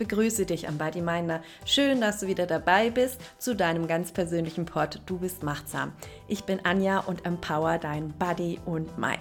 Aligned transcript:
begrüße 0.00 0.46
dich 0.46 0.66
am 0.66 0.78
Body 0.78 1.02
Minder. 1.02 1.42
Schön, 1.66 2.00
dass 2.00 2.20
du 2.20 2.26
wieder 2.26 2.46
dabei 2.46 2.88
bist 2.88 3.20
zu 3.36 3.54
deinem 3.54 3.86
ganz 3.86 4.12
persönlichen 4.12 4.64
Port 4.64 5.02
Du 5.04 5.18
bist 5.18 5.42
machtsam. 5.42 5.92
Ich 6.26 6.44
bin 6.44 6.64
Anja 6.64 7.00
und 7.00 7.26
empower 7.26 7.76
dein 7.76 8.08
Body 8.14 8.58
und 8.64 8.96
Mind. 8.96 9.18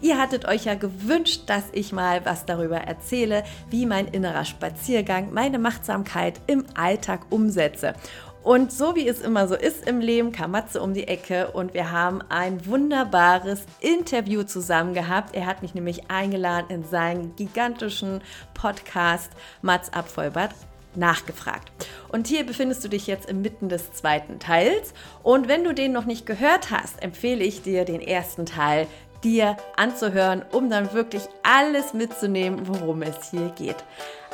Ihr 0.00 0.18
hattet 0.18 0.44
euch 0.46 0.64
ja 0.64 0.76
gewünscht, 0.76 1.42
dass 1.46 1.64
ich 1.72 1.92
mal 1.92 2.24
was 2.24 2.46
darüber 2.46 2.78
erzähle, 2.78 3.42
wie 3.68 3.84
mein 3.84 4.06
innerer 4.06 4.44
Spaziergang 4.44 5.32
meine 5.32 5.58
Machtsamkeit 5.58 6.40
im 6.46 6.66
Alltag 6.76 7.26
umsetze. 7.30 7.94
Und 8.42 8.72
so 8.72 8.96
wie 8.96 9.06
es 9.06 9.20
immer 9.20 9.46
so 9.46 9.54
ist 9.54 9.86
im 9.86 10.00
Leben, 10.00 10.32
kam 10.32 10.50
Matze 10.50 10.82
um 10.82 10.94
die 10.94 11.06
Ecke 11.06 11.52
und 11.52 11.74
wir 11.74 11.92
haben 11.92 12.22
ein 12.28 12.66
wunderbares 12.66 13.64
Interview 13.78 14.42
zusammen 14.42 14.94
gehabt. 14.94 15.36
Er 15.36 15.46
hat 15.46 15.62
mich 15.62 15.74
nämlich 15.74 16.10
eingeladen 16.10 16.66
in 16.68 16.84
seinen 16.84 17.36
gigantischen 17.36 18.20
Podcast 18.52 19.30
Mats 19.62 19.92
Abfolbert 19.92 20.50
nachgefragt. 20.96 21.70
Und 22.08 22.26
hier 22.26 22.44
befindest 22.44 22.84
du 22.84 22.88
dich 22.88 23.06
jetzt 23.06 23.30
inmitten 23.30 23.68
des 23.68 23.92
zweiten 23.92 24.40
Teils. 24.40 24.92
Und 25.22 25.46
wenn 25.48 25.64
du 25.64 25.72
den 25.72 25.92
noch 25.92 26.04
nicht 26.04 26.26
gehört 26.26 26.70
hast, 26.70 27.02
empfehle 27.02 27.44
ich 27.44 27.62
dir 27.62 27.84
den 27.84 28.00
ersten 28.00 28.44
Teil 28.44 28.88
dir 29.24 29.56
anzuhören, 29.76 30.44
um 30.52 30.70
dann 30.70 30.92
wirklich 30.92 31.22
alles 31.42 31.94
mitzunehmen, 31.94 32.66
worum 32.66 33.02
es 33.02 33.30
hier 33.30 33.50
geht. 33.50 33.76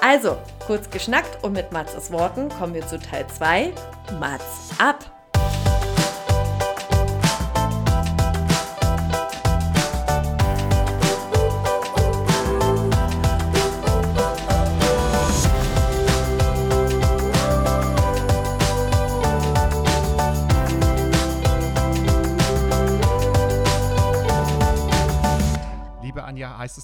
Also, 0.01 0.37
kurz 0.67 0.91
geschnackt 0.91 1.43
und 1.43 1.53
mit 1.53 1.73
Matzes 1.73 2.13
Worten 2.13 2.49
kommen 2.49 2.75
wir 2.75 2.87
zu 2.87 2.99
Teil 2.99 3.27
2. 3.27 3.73
Matz 4.19 4.71
ab! 4.79 5.18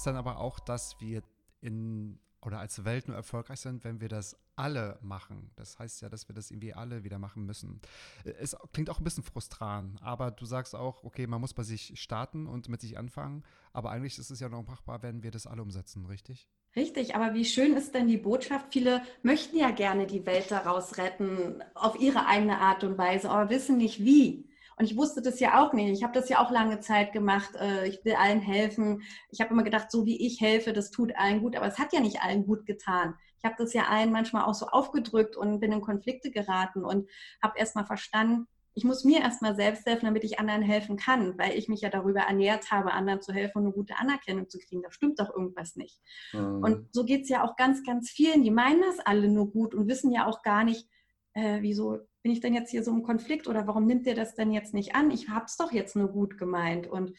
Dann 0.05 0.15
aber 0.15 0.39
auch, 0.39 0.59
dass 0.59 0.99
wir 0.99 1.21
in 1.61 2.19
oder 2.45 2.59
als 2.59 2.85
Welt 2.85 3.07
nur 3.07 3.17
erfolgreich 3.17 3.59
sind, 3.59 3.83
wenn 3.83 3.99
wir 3.99 4.09
das 4.09 4.37
alle 4.55 4.99
machen. 5.01 5.51
Das 5.55 5.79
heißt 5.79 6.01
ja, 6.01 6.09
dass 6.09 6.29
wir 6.29 6.35
das 6.35 6.51
irgendwie 6.51 6.73
alle 6.73 7.03
wieder 7.03 7.17
machen 7.17 7.45
müssen. 7.45 7.81
Es 8.23 8.55
klingt 8.71 8.89
auch 8.89 8.99
ein 8.99 9.03
bisschen 9.03 9.23
frustrant, 9.23 10.01
aber 10.01 10.31
du 10.31 10.45
sagst 10.45 10.75
auch, 10.75 11.03
okay, 11.03 11.27
man 11.27 11.41
muss 11.41 11.53
bei 11.53 11.63
sich 11.63 11.99
starten 11.99 12.47
und 12.47 12.69
mit 12.69 12.81
sich 12.81 12.97
anfangen, 12.97 13.43
aber 13.73 13.91
eigentlich 13.91 14.17
ist 14.19 14.29
es 14.29 14.39
ja 14.39 14.47
noch 14.47 14.65
machbar, 14.65 15.01
wenn 15.01 15.23
wir 15.23 15.31
das 15.31 15.47
alle 15.47 15.61
umsetzen, 15.61 16.05
richtig? 16.05 16.47
Richtig, 16.75 17.15
aber 17.15 17.33
wie 17.33 17.45
schön 17.45 17.75
ist 17.75 17.95
denn 17.95 18.07
die 18.07 18.17
Botschaft? 18.17 18.67
Viele 18.71 19.01
möchten 19.23 19.57
ja 19.57 19.71
gerne 19.71 20.07
die 20.07 20.25
Welt 20.25 20.51
daraus 20.51 20.97
retten, 20.97 21.63
auf 21.73 21.99
ihre 21.99 22.27
eigene 22.27 22.59
Art 22.59 22.83
und 22.83 22.97
Weise, 22.97 23.29
aber 23.29 23.49
wissen 23.49 23.77
nicht 23.77 24.03
wie. 24.03 24.49
Und 24.77 24.85
ich 24.85 24.97
wusste 24.97 25.21
das 25.21 25.39
ja 25.39 25.63
auch 25.63 25.73
nicht. 25.73 25.89
Ich 25.91 26.03
habe 26.03 26.13
das 26.13 26.27
ja 26.29 26.43
auch 26.43 26.51
lange 26.51 26.79
Zeit 26.79 27.13
gemacht. 27.13 27.55
Äh, 27.55 27.87
ich 27.87 28.03
will 28.03 28.15
allen 28.15 28.41
helfen. 28.41 29.03
Ich 29.29 29.39
habe 29.39 29.51
immer 29.51 29.63
gedacht, 29.63 29.89
so 29.89 30.05
wie 30.05 30.25
ich 30.25 30.41
helfe, 30.41 30.73
das 30.73 30.91
tut 30.91 31.15
allen 31.15 31.41
gut. 31.41 31.55
Aber 31.55 31.67
es 31.67 31.79
hat 31.79 31.93
ja 31.93 32.01
nicht 32.01 32.21
allen 32.21 32.45
gut 32.45 32.65
getan. 32.65 33.15
Ich 33.37 33.45
habe 33.45 33.55
das 33.57 33.73
ja 33.73 33.83
allen 33.83 34.11
manchmal 34.11 34.43
auch 34.45 34.53
so 34.53 34.67
aufgedrückt 34.67 35.37
und 35.37 35.59
bin 35.59 35.71
in 35.71 35.81
Konflikte 35.81 36.31
geraten 36.31 36.83
und 36.83 37.09
habe 37.41 37.57
erst 37.57 37.75
mal 37.75 37.85
verstanden, 37.85 38.47
ich 38.77 38.83
muss 38.83 39.05
mir 39.05 39.21
erstmal 39.21 39.55
selbst 39.55 39.85
helfen, 39.85 40.05
damit 40.05 40.25
ich 40.25 40.37
anderen 40.37 40.61
helfen 40.61 40.97
kann, 40.97 41.37
weil 41.37 41.57
ich 41.57 41.69
mich 41.69 41.79
ja 41.79 41.89
darüber 41.89 42.21
ernährt 42.21 42.71
habe, 42.71 42.91
anderen 42.91 43.21
zu 43.21 43.31
helfen 43.31 43.59
und 43.59 43.63
eine 43.65 43.73
gute 43.73 43.97
Anerkennung 43.97 44.49
zu 44.49 44.59
kriegen. 44.59 44.81
Da 44.81 44.91
stimmt 44.91 45.19
doch 45.19 45.29
irgendwas 45.29 45.77
nicht. 45.77 46.01
Mhm. 46.33 46.61
Und 46.61 46.93
so 46.93 47.05
geht 47.05 47.23
es 47.23 47.29
ja 47.29 47.45
auch 47.45 47.55
ganz, 47.55 47.83
ganz 47.83 48.09
vielen, 48.09 48.43
die 48.43 48.51
meinen 48.51 48.81
das 48.81 48.99
alle 48.99 49.29
nur 49.29 49.49
gut 49.49 49.73
und 49.73 49.87
wissen 49.87 50.11
ja 50.11 50.25
auch 50.27 50.41
gar 50.41 50.65
nicht, 50.65 50.89
äh, 51.33 51.61
wieso 51.61 51.99
bin 52.25 52.31
ich 52.31 52.39
denn 52.39 52.55
jetzt 52.55 52.71
hier 52.71 52.83
so 52.83 52.89
im 52.89 53.03
Konflikt 53.03 53.47
oder 53.47 53.67
warum 53.67 53.85
nimmt 53.85 54.07
ihr 54.07 54.15
das 54.15 54.33
denn 54.33 54.51
jetzt 54.51 54.73
nicht 54.73 54.95
an? 54.95 55.11
Ich 55.11 55.29
habe 55.29 55.45
es 55.45 55.57
doch 55.57 55.71
jetzt 55.71 55.95
nur 55.95 56.07
gut 56.07 56.39
gemeint. 56.39 56.87
Und 56.87 57.13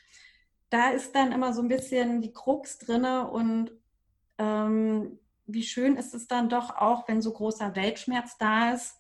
da 0.69 0.91
ist 0.91 1.15
dann 1.15 1.31
immer 1.31 1.53
so 1.53 1.63
ein 1.63 1.69
bisschen 1.69 2.23
die 2.23 2.33
Krux 2.33 2.79
drinne 2.79 3.31
und 3.31 3.71
ähm, 4.39 5.21
wie 5.47 5.63
schön 5.63 5.95
ist 5.95 6.13
es 6.13 6.27
dann 6.27 6.49
doch 6.49 6.77
auch, 6.77 7.07
wenn 7.07 7.23
so 7.23 7.33
großer 7.33 7.77
Weltschmerz 7.77 8.37
da 8.37 8.73
ist, 8.73 8.97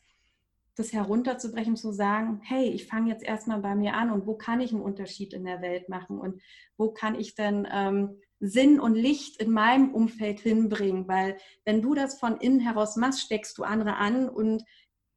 das 0.77 0.93
herunterzubrechen, 0.93 1.75
zu 1.75 1.91
sagen, 1.91 2.41
hey, 2.45 2.69
ich 2.69 2.87
fange 2.87 3.11
jetzt 3.11 3.25
erstmal 3.25 3.59
bei 3.59 3.75
mir 3.75 3.95
an 3.95 4.13
und 4.13 4.29
wo 4.29 4.35
kann 4.37 4.61
ich 4.61 4.71
einen 4.71 4.83
Unterschied 4.83 5.33
in 5.33 5.45
der 5.45 5.61
Welt 5.61 5.89
machen 5.89 6.21
und 6.21 6.41
wo 6.77 6.93
kann 6.93 7.17
ich 7.17 7.35
denn 7.35 7.67
ähm, 7.69 8.21
Sinn 8.39 8.79
und 8.79 8.95
Licht 8.95 9.43
in 9.43 9.51
meinem 9.51 9.93
Umfeld 9.93 10.39
hinbringen, 10.39 11.09
weil 11.09 11.37
wenn 11.65 11.83
du 11.83 11.95
das 11.95 12.21
von 12.21 12.37
innen 12.37 12.61
heraus 12.61 12.95
machst, 12.95 13.23
steckst 13.23 13.59
du 13.59 13.65
andere 13.65 13.97
an 13.97 14.29
und 14.29 14.63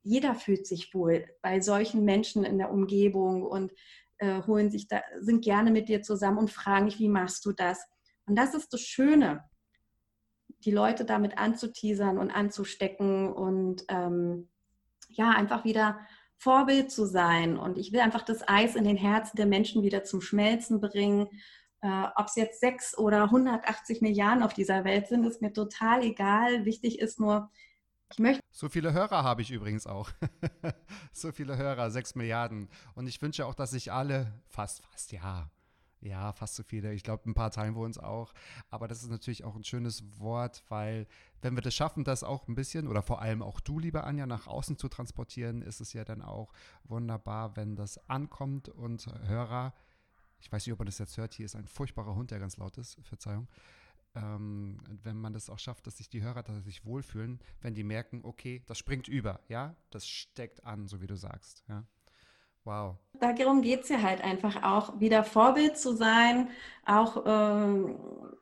jeder 0.04 0.36
fühlt 0.36 0.66
sich 0.66 0.94
wohl 0.94 1.28
bei 1.42 1.62
solchen 1.62 2.06
Menschen 2.06 2.44
in 2.44 2.58
der 2.58 2.72
Umgebung 2.72 3.44
und 3.44 3.72
äh, 4.18 4.42
holen 4.44 4.70
sich 4.70 4.88
da, 4.88 5.02
sind 5.20 5.44
gerne 5.44 5.72
mit 5.72 5.90
dir 5.90 6.02
zusammen 6.02 6.38
und 6.38 6.52
fragen 6.52 6.88
dich, 6.88 7.00
wie 7.00 7.10
machst 7.10 7.46
du 7.46 7.52
das? 7.52 7.86
Und 8.26 8.36
das 8.36 8.54
ist 8.54 8.74
das 8.74 8.82
Schöne, 8.82 9.44
die 10.60 10.72
Leute 10.72 11.06
damit 11.06 11.38
anzuteasern 11.38 12.18
und 12.18 12.32
anzustecken 12.32 13.32
und 13.32 13.86
ähm, 13.88 14.50
ja, 15.08 15.32
einfach 15.32 15.64
wieder 15.64 16.00
Vorbild 16.38 16.92
zu 16.92 17.06
sein. 17.06 17.58
Und 17.58 17.78
ich 17.78 17.92
will 17.92 18.00
einfach 18.00 18.24
das 18.24 18.48
Eis 18.48 18.76
in 18.76 18.84
den 18.84 18.98
Herzen 18.98 19.38
der 19.38 19.46
Menschen 19.46 19.84
wieder 19.84 20.04
zum 20.04 20.22
Schmelzen 20.22 20.80
bringen. 20.80 21.28
Äh, 21.82 22.06
Ob 22.16 22.28
es 22.28 22.36
jetzt 22.36 22.60
sechs 22.60 22.98
oder 22.98 23.24
180 23.24 24.02
Milliarden 24.02 24.44
auf 24.44 24.54
dieser 24.54 24.84
Welt 24.84 25.08
sind, 25.08 25.26
ist 25.26 25.42
mir 25.42 25.54
total 25.54 26.04
egal. 26.04 26.66
Wichtig 26.66 27.00
ist 27.00 27.20
nur, 27.20 27.50
ich 28.12 28.20
möchte. 28.20 28.44
So 28.52 28.70
viele 28.70 28.94
Hörer 28.94 29.24
habe 29.24 29.42
ich 29.42 29.52
übrigens 29.52 29.88
auch. 29.88 30.10
so 31.12 31.32
viele 31.32 31.58
Hörer, 31.58 31.92
sechs 31.92 32.16
Milliarden. 32.16 32.70
Und 32.96 33.08
ich 33.08 33.22
wünsche 33.22 33.46
auch, 33.46 33.56
dass 33.56 33.72
sich 33.72 33.92
alle, 33.92 34.34
fast, 34.48 34.84
fast, 34.84 35.12
ja, 35.12 35.50
ja, 36.02 36.32
fast 36.32 36.56
so 36.56 36.64
viele. 36.64 36.94
Ich 36.94 37.04
glaube, 37.04 37.30
ein 37.30 37.34
paar 37.34 37.52
teilen 37.52 37.76
wir 37.76 37.82
uns 37.82 37.98
auch. 37.98 38.34
Aber 38.70 38.88
das 38.88 39.04
ist 39.04 39.10
natürlich 39.10 39.44
auch 39.44 39.56
ein 39.56 39.64
schönes 39.64 40.04
Wort, 40.20 40.64
weil 40.70 41.08
wenn 41.42 41.56
wir 41.56 41.62
das 41.62 41.76
schaffen, 41.76 42.04
das 42.04 42.24
auch 42.24 42.48
ein 42.48 42.56
bisschen 42.56 42.88
oder 42.88 43.02
vor 43.02 43.22
allem 43.22 43.42
auch 43.42 43.60
du, 43.60 43.80
liebe 43.80 44.04
Anja, 44.04 44.26
nach 44.26 44.48
außen 44.48 44.78
zu 44.78 44.88
transportieren, 44.88 45.62
ist 45.62 45.82
es 45.82 45.94
ja 45.94 46.06
dann 46.06 46.22
auch 46.22 46.54
wunderbar, 46.86 47.56
wenn 47.56 47.76
das 47.76 48.10
ankommt 48.10 48.70
und 48.70 49.08
Hörer, 49.28 49.74
ich 50.40 50.52
weiß 50.52 50.66
nicht, 50.66 50.74
ob 50.74 50.80
man 50.80 50.86
das 50.86 51.00
jetzt 51.00 51.18
hört, 51.18 51.34
hier 51.34 51.46
ist 51.46 51.56
ein 51.56 51.68
furchtbarer 51.68 52.16
Hund, 52.16 52.32
der 52.32 52.40
ganz 52.40 52.56
laut 52.58 52.78
ist, 52.78 52.98
Verzeihung 53.02 53.50
ähm, 54.16 54.80
wenn 55.04 55.18
man 55.18 55.34
das 55.34 55.50
auch 55.50 55.60
schafft, 55.60 55.88
dass 55.88 55.98
sich 55.98 56.10
die 56.10 56.22
Hörer 56.22 56.44
tatsächlich 56.44 56.86
wohlfühlen, 56.86 57.40
wenn 57.62 57.74
die 57.74 57.84
merken, 57.84 58.22
okay, 58.24 58.64
das 58.68 58.78
springt 58.78 59.08
über, 59.08 59.40
ja, 59.48 59.76
das 59.90 60.08
steckt 60.08 60.64
an, 60.66 60.88
so 60.88 61.02
wie 61.02 61.08
du 61.08 61.16
sagst, 61.16 61.64
ja. 61.68 61.86
Wow. 62.66 62.98
Darum 63.14 63.62
geht 63.62 63.84
es 63.84 63.90
ja 63.90 64.02
halt 64.02 64.22
einfach 64.22 64.64
auch, 64.64 65.00
wieder 65.00 65.24
Vorbild 65.24 65.78
zu 65.78 65.96
sein, 65.96 66.50
auch, 66.86 67.24
ähm, 67.26 67.96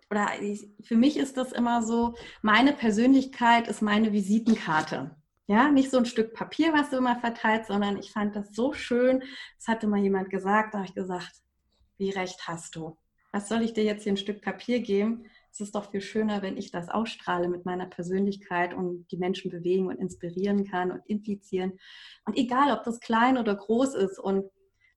oder 0.09 0.41
ich, 0.41 0.67
für 0.81 0.95
mich 0.95 1.17
ist 1.17 1.37
das 1.37 1.51
immer 1.51 1.83
so, 1.83 2.15
meine 2.41 2.73
Persönlichkeit 2.73 3.67
ist 3.67 3.81
meine 3.81 4.11
Visitenkarte. 4.13 5.15
Ja, 5.45 5.71
nicht 5.71 5.91
so 5.91 5.97
ein 5.97 6.05
Stück 6.05 6.33
Papier, 6.33 6.73
was 6.73 6.89
du 6.89 6.97
immer 6.97 7.15
verteilst, 7.15 7.69
sondern 7.69 7.97
ich 7.97 8.11
fand 8.11 8.35
das 8.35 8.53
so 8.53 8.73
schön. 8.73 9.23
Das 9.57 9.69
hatte 9.69 9.87
mal 9.87 9.99
jemand 9.99 10.29
gesagt, 10.29 10.73
da 10.73 10.79
habe 10.79 10.87
ich 10.89 10.95
gesagt, 10.95 11.41
wie 11.97 12.09
recht 12.09 12.47
hast 12.47 12.75
du? 12.75 12.97
Was 13.31 13.47
soll 13.47 13.61
ich 13.61 13.73
dir 13.73 13.83
jetzt 13.85 14.03
hier 14.03 14.11
ein 14.11 14.17
Stück 14.17 14.41
Papier 14.41 14.81
geben? 14.81 15.25
Es 15.57 15.67
ist 15.69 15.75
doch 15.75 15.89
viel 15.89 16.01
schöner, 16.01 16.43
wenn 16.43 16.55
ich 16.55 16.69
das 16.69 16.87
ausstrahle 16.87 17.47
mit 17.47 17.65
meiner 17.65 17.87
Persönlichkeit 17.87 18.75
und 18.75 19.07
die 19.11 19.17
Menschen 19.17 19.49
bewegen 19.49 19.87
und 19.87 19.97
inspirieren 19.97 20.65
kann 20.69 20.91
und 20.91 21.01
infizieren. 21.07 21.79
Und 22.25 22.37
egal, 22.37 22.71
ob 22.71 22.83
das 22.83 22.99
klein 22.99 23.39
oder 23.39 23.55
groß 23.55 23.95
ist. 23.95 24.19
Und 24.19 24.45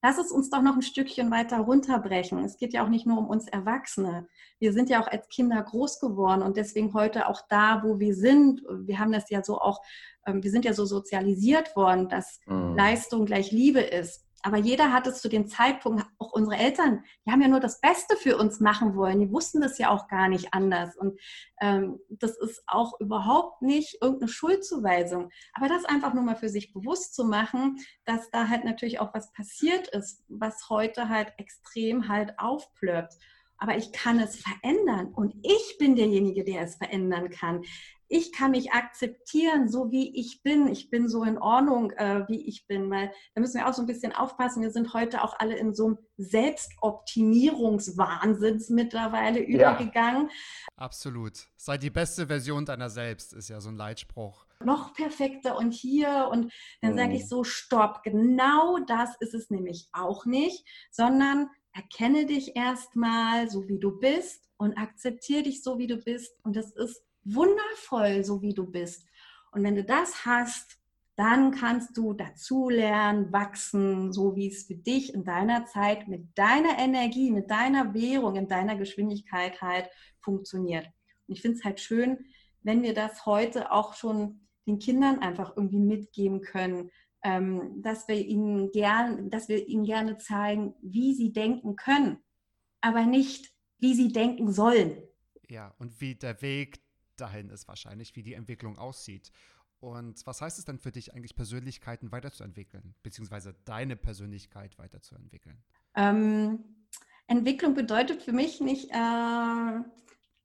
lass 0.02 0.18
es 0.18 0.30
uns 0.30 0.50
doch 0.50 0.60
noch 0.60 0.74
ein 0.74 0.82
Stückchen 0.82 1.30
weiter 1.30 1.60
runterbrechen. 1.60 2.44
Es 2.44 2.58
geht 2.58 2.74
ja 2.74 2.84
auch 2.84 2.90
nicht 2.90 3.06
nur 3.06 3.16
um 3.16 3.28
uns 3.28 3.48
Erwachsene. 3.48 4.28
Wir 4.58 4.74
sind 4.74 4.90
ja 4.90 5.02
auch 5.02 5.08
als 5.08 5.28
Kinder 5.30 5.62
groß 5.62 5.98
geworden 5.98 6.42
und 6.42 6.58
deswegen 6.58 6.92
heute 6.92 7.26
auch 7.26 7.40
da, 7.48 7.82
wo 7.82 7.98
wir 7.98 8.14
sind. 8.14 8.60
Wir 8.84 8.98
haben 8.98 9.12
das 9.12 9.30
ja 9.30 9.42
so 9.42 9.58
auch, 9.58 9.80
ähm, 10.26 10.42
wir 10.42 10.50
sind 10.50 10.66
ja 10.66 10.74
so 10.74 10.84
sozialisiert 10.84 11.74
worden, 11.74 12.10
dass 12.10 12.40
mhm. 12.44 12.74
Leistung 12.76 13.24
gleich 13.24 13.50
Liebe 13.50 13.80
ist. 13.80 14.26
Aber 14.42 14.56
jeder 14.56 14.92
hat 14.92 15.06
es 15.06 15.20
zu 15.20 15.28
dem 15.28 15.46
Zeitpunkt, 15.48 16.04
auch 16.18 16.32
unsere 16.32 16.56
Eltern, 16.56 17.04
die 17.26 17.30
haben 17.30 17.42
ja 17.42 17.48
nur 17.48 17.60
das 17.60 17.80
Beste 17.80 18.16
für 18.16 18.36
uns 18.36 18.60
machen 18.60 18.96
wollen. 18.96 19.20
Die 19.20 19.30
wussten 19.30 19.60
das 19.60 19.78
ja 19.78 19.90
auch 19.90 20.08
gar 20.08 20.28
nicht 20.28 20.54
anders. 20.54 20.96
Und 20.96 21.20
ähm, 21.60 21.98
das 22.08 22.36
ist 22.38 22.62
auch 22.66 22.98
überhaupt 23.00 23.62
nicht 23.62 23.98
irgendeine 24.00 24.28
Schuldzuweisung. 24.28 25.30
Aber 25.52 25.68
das 25.68 25.84
einfach 25.84 26.14
nur 26.14 26.24
mal 26.24 26.36
für 26.36 26.48
sich 26.48 26.72
bewusst 26.72 27.14
zu 27.14 27.24
machen, 27.24 27.78
dass 28.04 28.30
da 28.30 28.48
halt 28.48 28.64
natürlich 28.64 29.00
auch 29.00 29.12
was 29.14 29.32
passiert 29.32 29.88
ist, 29.88 30.24
was 30.28 30.68
heute 30.70 31.08
halt 31.08 31.32
extrem 31.36 32.08
halt 32.08 32.38
aufplöppt. 32.38 33.14
Aber 33.58 33.76
ich 33.76 33.92
kann 33.92 34.18
es 34.18 34.36
verändern 34.36 35.12
und 35.14 35.34
ich 35.42 35.76
bin 35.78 35.94
derjenige, 35.94 36.44
der 36.44 36.62
es 36.62 36.76
verändern 36.76 37.28
kann 37.28 37.62
ich 38.10 38.32
kann 38.32 38.50
mich 38.50 38.72
akzeptieren, 38.72 39.68
so 39.68 39.92
wie 39.92 40.18
ich 40.18 40.42
bin. 40.42 40.66
Ich 40.66 40.90
bin 40.90 41.08
so 41.08 41.22
in 41.22 41.38
Ordnung, 41.38 41.92
äh, 41.92 42.26
wie 42.26 42.44
ich 42.44 42.66
bin. 42.66 42.90
Weil 42.90 43.12
da 43.34 43.40
müssen 43.40 43.60
wir 43.60 43.68
auch 43.68 43.72
so 43.72 43.82
ein 43.82 43.86
bisschen 43.86 44.12
aufpassen. 44.12 44.62
Wir 44.62 44.72
sind 44.72 44.94
heute 44.94 45.22
auch 45.22 45.38
alle 45.38 45.56
in 45.56 45.72
so 45.72 45.86
einem 45.86 45.98
Selbstoptimierungswahnsinns 46.16 48.68
mittlerweile 48.68 49.38
übergegangen. 49.38 50.26
Ja, 50.26 50.32
absolut. 50.74 51.46
Sei 51.56 51.78
die 51.78 51.90
beste 51.90 52.26
Version 52.26 52.64
deiner 52.64 52.90
selbst, 52.90 53.32
ist 53.32 53.48
ja 53.48 53.60
so 53.60 53.68
ein 53.68 53.76
Leitspruch. 53.76 54.44
Noch 54.64 54.92
perfekter 54.92 55.56
und 55.56 55.72
hier. 55.72 56.30
Und 56.32 56.52
dann 56.82 56.94
mhm. 56.94 56.98
sage 56.98 57.14
ich 57.14 57.28
so, 57.28 57.44
stopp. 57.44 58.02
Genau 58.02 58.78
das 58.88 59.14
ist 59.20 59.34
es 59.34 59.50
nämlich 59.50 59.88
auch 59.92 60.26
nicht, 60.26 60.66
sondern 60.90 61.48
erkenne 61.72 62.26
dich 62.26 62.56
erstmal 62.56 63.48
so, 63.48 63.68
wie 63.68 63.78
du 63.78 64.00
bist 64.00 64.50
und 64.56 64.76
akzeptiere 64.76 65.44
dich 65.44 65.62
so, 65.62 65.78
wie 65.78 65.86
du 65.86 65.96
bist. 65.96 66.34
Und 66.42 66.56
das 66.56 66.72
ist 66.72 67.04
wundervoll, 67.24 68.24
so 68.24 68.42
wie 68.42 68.54
du 68.54 68.66
bist. 68.66 69.06
Und 69.52 69.62
wenn 69.64 69.74
du 69.74 69.84
das 69.84 70.24
hast, 70.24 70.80
dann 71.16 71.50
kannst 71.50 71.96
du 71.98 72.14
dazulernen, 72.14 73.30
wachsen, 73.32 74.12
so 74.12 74.36
wie 74.36 74.48
es 74.48 74.64
für 74.64 74.74
dich 74.74 75.12
in 75.12 75.24
deiner 75.24 75.66
Zeit 75.66 76.08
mit 76.08 76.26
deiner 76.34 76.78
Energie, 76.78 77.30
mit 77.30 77.50
deiner 77.50 77.92
Währung, 77.92 78.36
in 78.36 78.48
deiner 78.48 78.76
Geschwindigkeit 78.76 79.60
halt 79.60 79.90
funktioniert. 80.20 80.86
Und 81.26 81.34
ich 81.34 81.42
finde 81.42 81.58
es 81.58 81.64
halt 81.64 81.78
schön, 81.78 82.24
wenn 82.62 82.82
wir 82.82 82.94
das 82.94 83.26
heute 83.26 83.70
auch 83.70 83.94
schon 83.94 84.46
den 84.66 84.78
Kindern 84.78 85.18
einfach 85.18 85.56
irgendwie 85.56 85.80
mitgeben 85.80 86.40
können, 86.40 86.90
ähm, 87.22 87.82
dass 87.82 88.08
wir 88.08 88.16
ihnen 88.16 88.70
gern, 88.72 89.28
dass 89.30 89.48
wir 89.48 89.66
ihnen 89.66 89.84
gerne 89.84 90.16
zeigen, 90.16 90.74
wie 90.80 91.14
sie 91.14 91.32
denken 91.32 91.76
können, 91.76 92.18
aber 92.80 93.04
nicht, 93.04 93.52
wie 93.78 93.94
sie 93.94 94.08
denken 94.08 94.52
sollen. 94.52 95.02
Ja, 95.48 95.74
und 95.78 96.00
wie 96.00 96.14
der 96.14 96.40
Weg 96.40 96.80
dahin 97.20 97.50
ist 97.50 97.68
wahrscheinlich, 97.68 98.16
wie 98.16 98.22
die 98.22 98.34
Entwicklung 98.34 98.78
aussieht. 98.78 99.30
Und 99.80 100.26
was 100.26 100.42
heißt 100.42 100.58
es 100.58 100.64
dann 100.64 100.78
für 100.78 100.92
dich 100.92 101.14
eigentlich, 101.14 101.34
Persönlichkeiten 101.34 102.12
weiterzuentwickeln, 102.12 102.94
beziehungsweise 103.02 103.54
deine 103.64 103.96
Persönlichkeit 103.96 104.78
weiterzuentwickeln? 104.78 105.62
Ähm, 105.94 106.86
Entwicklung 107.26 107.74
bedeutet 107.74 108.22
für 108.22 108.32
mich 108.32 108.60
nicht 108.60 108.90
äh, 108.90 109.80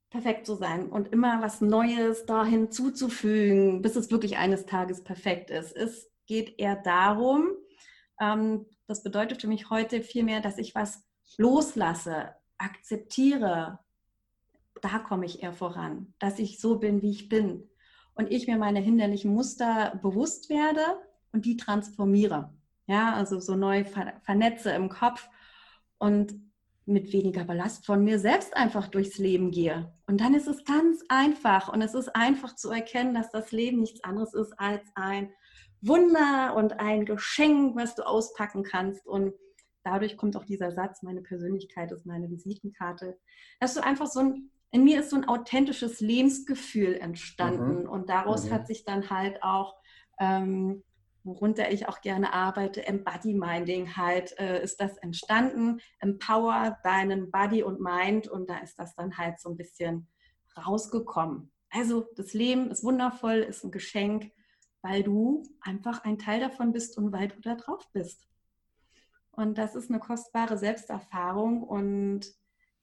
perfekt 0.08 0.46
zu 0.46 0.54
sein 0.54 0.88
und 0.88 1.08
immer 1.08 1.42
was 1.42 1.60
Neues 1.60 2.24
da 2.24 2.44
hinzuzufügen, 2.44 3.82
bis 3.82 3.96
es 3.96 4.10
wirklich 4.10 4.38
eines 4.38 4.64
Tages 4.64 5.04
perfekt 5.04 5.50
ist. 5.50 5.76
Es 5.76 6.10
geht 6.26 6.58
eher 6.58 6.76
darum, 6.76 7.50
ähm, 8.20 8.66
das 8.86 9.02
bedeutet 9.02 9.40
für 9.40 9.48
mich 9.48 9.68
heute 9.68 10.02
vielmehr, 10.02 10.40
dass 10.40 10.58
ich 10.58 10.74
was 10.74 11.04
loslasse, 11.36 12.34
akzeptiere, 12.56 13.80
da 14.86 14.98
komme 15.00 15.26
ich 15.26 15.42
eher 15.42 15.52
voran, 15.52 16.14
dass 16.18 16.38
ich 16.38 16.60
so 16.60 16.78
bin, 16.78 17.02
wie 17.02 17.10
ich 17.10 17.28
bin. 17.28 17.68
Und 18.14 18.30
ich 18.30 18.46
mir 18.46 18.56
meine 18.56 18.80
hinderlichen 18.80 19.34
Muster 19.34 19.98
bewusst 20.00 20.48
werde 20.48 20.84
und 21.32 21.44
die 21.44 21.56
transformiere. 21.56 22.54
Ja, 22.86 23.14
also 23.14 23.40
so 23.40 23.56
neu 23.56 23.84
vernetze 24.22 24.70
im 24.70 24.88
Kopf 24.88 25.28
und 25.98 26.34
mit 26.86 27.12
weniger 27.12 27.44
Ballast 27.44 27.84
von 27.84 28.04
mir 28.04 28.20
selbst 28.20 28.56
einfach 28.56 28.86
durchs 28.86 29.18
Leben 29.18 29.50
gehe. 29.50 29.92
Und 30.06 30.20
dann 30.20 30.34
ist 30.34 30.46
es 30.46 30.64
ganz 30.64 31.02
einfach 31.08 31.72
und 31.72 31.82
es 31.82 31.94
ist 31.94 32.14
einfach 32.14 32.54
zu 32.54 32.70
erkennen, 32.70 33.12
dass 33.12 33.30
das 33.30 33.50
Leben 33.50 33.80
nichts 33.80 34.04
anderes 34.04 34.34
ist 34.34 34.52
als 34.56 34.84
ein 34.94 35.32
Wunder 35.80 36.54
und 36.56 36.78
ein 36.78 37.04
Geschenk, 37.04 37.74
was 37.74 37.96
du 37.96 38.06
auspacken 38.06 38.62
kannst. 38.62 39.04
Und 39.04 39.34
dadurch 39.82 40.16
kommt 40.16 40.36
auch 40.36 40.44
dieser 40.44 40.70
Satz, 40.70 41.02
meine 41.02 41.22
Persönlichkeit 41.22 41.90
ist 41.90 42.06
meine 42.06 42.30
Visitenkarte, 42.30 43.18
dass 43.58 43.74
du 43.74 43.82
einfach 43.82 44.06
so 44.06 44.20
ein 44.20 44.50
in 44.70 44.84
mir 44.84 45.00
ist 45.00 45.10
so 45.10 45.16
ein 45.16 45.28
authentisches 45.28 46.00
Lebensgefühl 46.00 46.94
entstanden 46.94 47.82
mhm. 47.82 47.88
und 47.88 48.08
daraus 48.08 48.46
mhm. 48.46 48.50
hat 48.52 48.66
sich 48.66 48.84
dann 48.84 49.10
halt 49.10 49.42
auch, 49.42 49.76
ähm, 50.18 50.82
worunter 51.24 51.72
ich 51.72 51.88
auch 51.88 52.00
gerne 52.00 52.32
arbeite, 52.32 52.86
Embody 52.86 53.34
Minding 53.34 53.96
halt, 53.96 54.38
äh, 54.38 54.62
ist 54.62 54.80
das 54.80 54.96
entstanden. 54.98 55.80
Empower 55.98 56.78
deinen 56.84 57.30
Body 57.30 57.62
und 57.62 57.80
Mind 57.80 58.28
und 58.28 58.48
da 58.48 58.58
ist 58.58 58.78
das 58.78 58.94
dann 58.94 59.16
halt 59.16 59.40
so 59.40 59.50
ein 59.50 59.56
bisschen 59.56 60.08
rausgekommen. 60.56 61.50
Also 61.70 62.06
das 62.16 62.32
Leben 62.32 62.70
ist 62.70 62.84
wundervoll, 62.84 63.38
ist 63.38 63.64
ein 63.64 63.70
Geschenk, 63.70 64.30
weil 64.82 65.02
du 65.02 65.42
einfach 65.60 66.04
ein 66.04 66.18
Teil 66.18 66.40
davon 66.40 66.72
bist 66.72 66.96
und 66.96 67.12
weil 67.12 67.28
du 67.28 67.40
da 67.40 67.56
drauf 67.56 67.88
bist. 67.92 68.26
Und 69.32 69.58
das 69.58 69.74
ist 69.74 69.90
eine 69.90 69.98
kostbare 69.98 70.56
Selbsterfahrung 70.56 71.62
und 71.62 72.26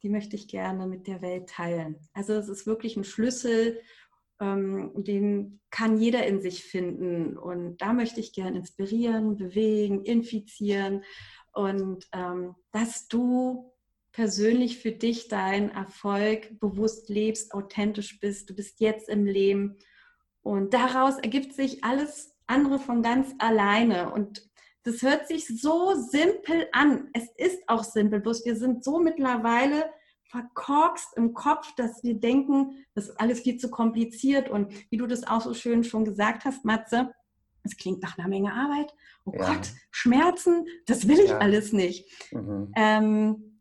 die 0.03 0.09
möchte 0.09 0.35
ich 0.35 0.47
gerne 0.47 0.85
mit 0.85 1.07
der 1.07 1.21
Welt 1.21 1.49
teilen. 1.49 1.95
Also 2.13 2.33
es 2.33 2.49
ist 2.49 2.67
wirklich 2.67 2.97
ein 2.97 3.05
Schlüssel, 3.05 3.79
ähm, 4.39 4.91
den 4.95 5.61
kann 5.71 5.97
jeder 5.97 6.27
in 6.27 6.41
sich 6.41 6.63
finden. 6.63 7.37
Und 7.37 7.77
da 7.77 7.93
möchte 7.93 8.19
ich 8.19 8.33
gerne 8.33 8.57
inspirieren, 8.57 9.37
bewegen, 9.37 10.03
infizieren 10.03 11.03
und 11.53 12.07
ähm, 12.11 12.55
dass 12.71 13.07
du 13.07 13.71
persönlich 14.11 14.77
für 14.79 14.91
dich 14.91 15.27
deinen 15.27 15.69
Erfolg 15.69 16.59
bewusst 16.59 17.09
lebst, 17.09 17.53
authentisch 17.53 18.19
bist, 18.19 18.49
du 18.49 18.55
bist 18.55 18.79
jetzt 18.79 19.09
im 19.09 19.25
Leben 19.25 19.77
und 20.41 20.73
daraus 20.73 21.17
ergibt 21.17 21.53
sich 21.53 21.83
alles 21.83 22.35
andere 22.45 22.77
von 22.77 23.01
ganz 23.01 23.33
alleine 23.39 24.11
und 24.13 24.47
das 24.83 25.01
hört 25.01 25.27
sich 25.27 25.47
so 25.47 25.95
simpel 25.95 26.67
an. 26.71 27.09
Es 27.13 27.29
ist 27.37 27.67
auch 27.67 27.83
simpel, 27.83 28.19
bloß 28.19 28.45
wir 28.45 28.55
sind 28.55 28.83
so 28.83 28.99
mittlerweile 28.99 29.85
verkorkst 30.25 31.15
im 31.15 31.33
Kopf, 31.33 31.73
dass 31.75 32.03
wir 32.03 32.19
denken, 32.19 32.85
das 32.95 33.09
ist 33.09 33.19
alles 33.19 33.41
viel 33.41 33.57
zu 33.57 33.69
kompliziert. 33.69 34.49
Und 34.49 34.73
wie 34.89 34.97
du 34.97 35.07
das 35.07 35.25
auch 35.25 35.41
so 35.41 35.53
schön 35.53 35.83
schon 35.83 36.05
gesagt 36.05 36.43
hast, 36.43 36.65
Matze, 36.65 37.13
es 37.63 37.77
klingt 37.77 38.01
nach 38.01 38.17
einer 38.17 38.27
Menge 38.27 38.53
Arbeit. 38.53 38.93
Oh 39.25 39.33
ja. 39.33 39.53
Gott, 39.53 39.71
Schmerzen, 39.91 40.65
das 40.85 41.07
will 41.07 41.19
ich 41.19 41.29
ja. 41.29 41.37
alles 41.37 41.71
nicht. 41.71 42.05
Mhm. 42.31 42.71
Ähm, 42.75 43.59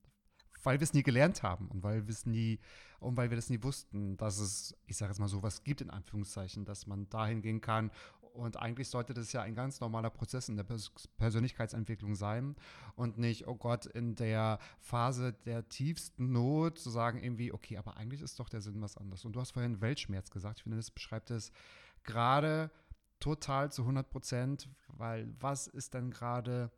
weil 0.64 0.80
wir 0.80 0.84
es 0.84 0.94
nie 0.94 1.02
gelernt 1.02 1.42
haben 1.42 1.68
und 1.68 1.82
weil 1.82 2.06
wir 2.06 2.12
es 2.12 2.26
nie 2.26 2.58
und 3.00 3.16
weil 3.16 3.30
wir 3.30 3.36
das 3.36 3.50
nie 3.50 3.62
wussten, 3.62 4.16
dass 4.16 4.38
es, 4.38 4.76
ich 4.86 4.96
sage 4.96 5.10
jetzt 5.10 5.18
mal 5.18 5.28
so, 5.28 5.42
was 5.42 5.64
gibt 5.64 5.80
in 5.80 5.90
Anführungszeichen, 5.90 6.64
dass 6.64 6.86
man 6.86 7.08
dahin 7.08 7.42
gehen 7.42 7.60
kann 7.60 7.90
und 8.34 8.58
eigentlich 8.58 8.88
sollte 8.88 9.14
das 9.14 9.32
ja 9.32 9.42
ein 9.42 9.54
ganz 9.54 9.80
normaler 9.80 10.10
Prozess 10.10 10.48
in 10.48 10.56
der 10.56 10.64
Pers 10.64 10.92
Persönlichkeitsentwicklung 11.16 12.14
sein 12.14 12.56
und 12.96 13.18
nicht, 13.18 13.46
oh 13.46 13.54
Gott, 13.54 13.86
in 13.86 14.14
der 14.14 14.58
Phase 14.80 15.32
der 15.44 15.68
tiefsten 15.68 16.32
Not 16.32 16.78
zu 16.78 16.90
sagen 16.90 17.22
irgendwie, 17.22 17.52
okay, 17.52 17.76
aber 17.76 17.96
eigentlich 17.96 18.22
ist 18.22 18.38
doch 18.40 18.48
der 18.48 18.60
Sinn 18.60 18.80
was 18.80 18.96
anderes. 18.96 19.24
Und 19.24 19.34
du 19.34 19.40
hast 19.40 19.52
vorhin 19.52 19.80
Weltschmerz 19.80 20.30
gesagt. 20.30 20.58
Ich 20.58 20.62
finde, 20.64 20.78
das 20.78 20.90
beschreibt 20.90 21.30
es 21.30 21.52
gerade 22.02 22.70
total 23.20 23.70
zu 23.70 23.82
100 23.82 24.10
Prozent, 24.10 24.68
weil 24.88 25.32
was 25.38 25.66
ist 25.66 25.94
denn 25.94 26.10
gerade 26.10 26.70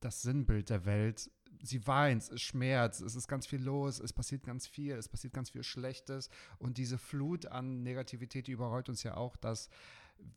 das 0.00 0.22
Sinnbild 0.22 0.70
der 0.70 0.84
Welt 0.84 1.30
sie 1.62 1.86
weint, 1.86 2.30
es 2.30 2.42
schmerzt, 2.42 3.00
es 3.00 3.14
ist 3.14 3.28
ganz 3.28 3.46
viel 3.46 3.62
los, 3.62 4.00
es 4.00 4.12
passiert 4.12 4.42
ganz 4.42 4.66
viel, 4.66 4.94
es 4.94 5.08
passiert 5.08 5.32
ganz 5.32 5.50
viel 5.50 5.62
Schlechtes 5.62 6.28
und 6.58 6.78
diese 6.78 6.98
Flut 6.98 7.46
an 7.46 7.82
Negativität, 7.82 8.46
die 8.46 8.52
überrollt 8.52 8.88
uns 8.88 9.02
ja 9.02 9.16
auch, 9.16 9.36
dass 9.36 9.68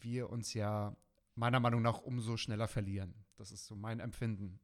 wir 0.01 0.29
uns 0.29 0.53
ja 0.53 0.95
meiner 1.35 1.59
Meinung 1.59 1.81
nach 1.81 2.01
umso 2.01 2.37
schneller 2.37 2.67
verlieren. 2.67 3.13
Das 3.37 3.51
ist 3.51 3.65
so 3.65 3.75
mein 3.75 3.99
Empfinden. 3.99 4.59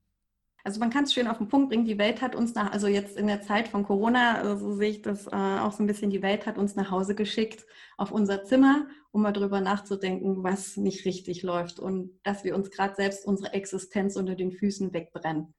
Also 0.64 0.80
man 0.80 0.92
kann 0.92 1.06
es 1.06 1.14
schön 1.14 1.28
auf 1.28 1.40
den 1.40 1.48
Punkt 1.48 1.70
bringen, 1.70 1.86
die 1.86 1.98
Welt 1.98 2.22
hat 2.22 2.36
uns 2.36 2.54
nach, 2.54 2.72
also 2.72 2.86
jetzt 2.86 3.18
in 3.18 3.26
der 3.26 3.42
Zeit 3.42 3.68
von 3.68 3.84
Corona, 3.84 4.44
so 4.44 4.50
also 4.50 4.74
sehe 4.74 4.92
ich 4.92 5.02
das 5.02 5.26
äh, 5.26 5.32
auch 5.32 5.72
so 5.72 5.82
ein 5.82 5.88
bisschen, 5.88 6.12
die 6.12 6.22
Welt 6.22 6.46
hat 6.46 6.60
uns 6.60 6.76
nach 6.76 6.92
Hause 6.92 7.16
geschickt 7.16 7.66
auf 7.98 8.12
unser 8.12 8.44
Zimmer, 8.44 8.88
um 9.10 9.24
mal 9.24 9.32
drüber 9.32 9.60
nachzudenken, 9.60 10.44
was 10.44 10.78
nicht 10.78 11.04
richtig 11.06 11.42
läuft 11.42 11.80
und 11.80 12.12
dass 12.24 12.44
wir 12.44 12.56
uns 12.56 12.70
gerade 12.70 12.94
selbst 12.96 13.26
unsere 13.26 13.54
Existenz 13.54 14.16
unter 14.16 14.36
den 14.36 14.52
Füßen 14.52 14.94
wegbrennen. 14.94 15.56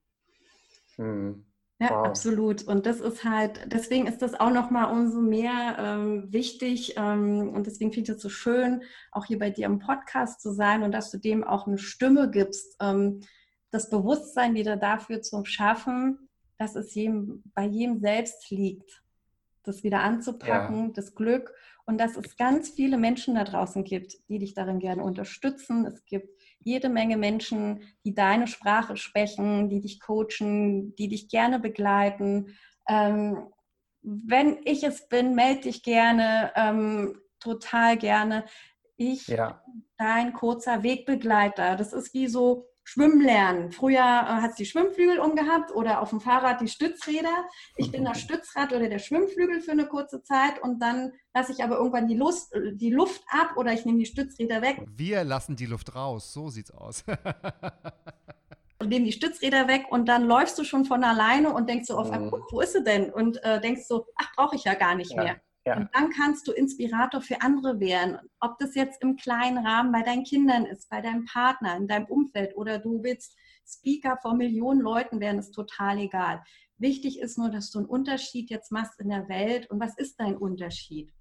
Mhm. 0.98 1.46
Ja, 1.82 1.90
wow. 1.90 2.06
absolut. 2.06 2.62
Und 2.62 2.86
das 2.86 3.00
ist 3.00 3.24
halt, 3.24 3.60
deswegen 3.66 4.06
ist 4.06 4.22
das 4.22 4.38
auch 4.38 4.52
nochmal 4.52 4.92
umso 4.92 5.20
mehr 5.20 5.76
ähm, 5.78 6.32
wichtig 6.32 6.94
ähm, 6.96 7.50
und 7.54 7.66
deswegen 7.66 7.92
finde 7.92 8.12
ich 8.12 8.16
es 8.16 8.22
so 8.22 8.28
schön, 8.28 8.82
auch 9.10 9.24
hier 9.24 9.38
bei 9.38 9.50
dir 9.50 9.66
im 9.66 9.80
Podcast 9.80 10.40
zu 10.40 10.52
sein 10.52 10.84
und 10.84 10.92
dass 10.92 11.10
du 11.10 11.18
dem 11.18 11.42
auch 11.42 11.66
eine 11.66 11.78
Stimme 11.78 12.30
gibst, 12.30 12.76
ähm, 12.80 13.20
das 13.72 13.90
Bewusstsein 13.90 14.54
wieder 14.54 14.76
dafür 14.76 15.22
zu 15.22 15.44
schaffen, 15.44 16.28
dass 16.56 16.76
es 16.76 16.94
jedem, 16.94 17.42
bei 17.54 17.64
jedem 17.64 17.98
selbst 17.98 18.50
liegt, 18.50 19.02
das 19.64 19.82
wieder 19.82 20.00
anzupacken, 20.00 20.86
ja. 20.86 20.92
das 20.94 21.16
Glück 21.16 21.52
und 21.84 21.98
dass 21.98 22.16
es 22.16 22.36
ganz 22.36 22.70
viele 22.70 22.96
Menschen 22.96 23.34
da 23.34 23.44
draußen 23.44 23.82
gibt, 23.82 24.16
die 24.28 24.38
dich 24.38 24.54
darin 24.54 24.78
gerne 24.78 25.02
unterstützen. 25.02 25.84
Es 25.84 26.04
gibt 26.04 26.41
jede 26.64 26.88
Menge 26.88 27.16
Menschen, 27.16 27.82
die 28.04 28.14
deine 28.14 28.46
Sprache 28.46 28.96
sprechen, 28.96 29.68
die 29.68 29.80
dich 29.80 30.00
coachen, 30.00 30.94
die 30.96 31.08
dich 31.08 31.28
gerne 31.28 31.58
begleiten. 31.58 32.56
Ähm, 32.88 33.48
wenn 34.02 34.58
ich 34.64 34.82
es 34.82 35.08
bin, 35.08 35.34
melde 35.34 35.62
dich 35.62 35.82
gerne, 35.82 36.52
ähm, 36.56 37.20
total 37.38 37.96
gerne. 37.96 38.44
Ich, 38.96 39.26
ja. 39.28 39.62
dein 39.96 40.32
kurzer 40.32 40.82
Wegbegleiter, 40.82 41.76
das 41.76 41.92
ist 41.92 42.14
wie 42.14 42.26
so 42.26 42.66
Schwimmen 42.84 43.20
lernen. 43.20 43.72
Früher 43.72 43.98
äh, 43.98 44.42
hat 44.42 44.56
sie 44.56 44.66
Schwimmflügel 44.66 45.18
umgehabt 45.18 45.70
oder 45.74 46.00
auf 46.00 46.10
dem 46.10 46.20
Fahrrad 46.20 46.60
die 46.60 46.68
Stützräder. 46.68 47.46
Ich 47.76 47.90
bin 47.90 48.04
das 48.04 48.20
Stützrad 48.20 48.72
oder 48.72 48.88
der 48.88 48.98
Schwimmflügel 48.98 49.60
für 49.60 49.72
eine 49.72 49.86
kurze 49.86 50.22
Zeit 50.22 50.62
und 50.62 50.80
dann 50.80 51.12
lasse 51.34 51.52
ich 51.52 51.62
aber 51.62 51.76
irgendwann 51.76 52.08
die, 52.08 52.16
Lust, 52.16 52.54
die 52.74 52.90
Luft 52.90 53.22
ab 53.28 53.56
oder 53.56 53.72
ich 53.72 53.84
nehme 53.84 53.98
die 53.98 54.06
Stützräder 54.06 54.62
weg. 54.62 54.84
Wir 54.88 55.24
lassen 55.24 55.56
die 55.56 55.66
Luft 55.66 55.94
raus, 55.94 56.32
so 56.32 56.48
sieht's 56.48 56.70
aus. 56.70 57.04
und 58.80 58.88
nehme 58.88 59.06
die 59.06 59.12
Stützräder 59.12 59.68
weg 59.68 59.86
und 59.90 60.06
dann 60.06 60.24
läufst 60.24 60.58
du 60.58 60.64
schon 60.64 60.84
von 60.84 61.04
alleine 61.04 61.52
und 61.54 61.68
denkst 61.68 61.86
so 61.86 61.96
auf, 61.96 62.10
mhm. 62.10 62.32
wo 62.50 62.60
ist 62.60 62.72
sie 62.72 62.82
denn? 62.82 63.12
Und 63.12 63.42
äh, 63.44 63.60
denkst 63.60 63.86
so, 63.86 64.06
ach, 64.16 64.32
brauche 64.34 64.56
ich 64.56 64.64
ja 64.64 64.74
gar 64.74 64.96
nicht 64.96 65.12
ja. 65.12 65.22
mehr. 65.22 65.36
Ja. 65.64 65.76
Und 65.76 65.88
dann 65.92 66.10
kannst 66.10 66.48
du 66.48 66.52
Inspirator 66.52 67.20
für 67.20 67.40
andere 67.40 67.78
werden. 67.78 68.18
Ob 68.40 68.58
das 68.58 68.74
jetzt 68.74 69.00
im 69.00 69.16
kleinen 69.16 69.64
Rahmen 69.64 69.92
bei 69.92 70.02
deinen 70.02 70.24
Kindern 70.24 70.66
ist, 70.66 70.88
bei 70.90 71.00
deinem 71.00 71.24
Partner, 71.24 71.76
in 71.76 71.86
deinem 71.86 72.06
Umfeld 72.06 72.56
oder 72.56 72.78
du 72.78 73.02
willst 73.02 73.36
Speaker 73.64 74.18
vor 74.20 74.34
Millionen 74.34 74.80
Leuten 74.80 75.20
werden, 75.20 75.38
ist 75.38 75.52
total 75.52 75.98
egal. 75.98 76.42
Wichtig 76.78 77.20
ist 77.20 77.38
nur, 77.38 77.48
dass 77.48 77.70
du 77.70 77.78
einen 77.78 77.88
Unterschied 77.88 78.50
jetzt 78.50 78.72
machst 78.72 78.98
in 78.98 79.08
der 79.08 79.28
Welt. 79.28 79.70
Und 79.70 79.78
was 79.78 79.96
ist 79.96 80.18
dein 80.18 80.36
Unterschied? 80.36 81.12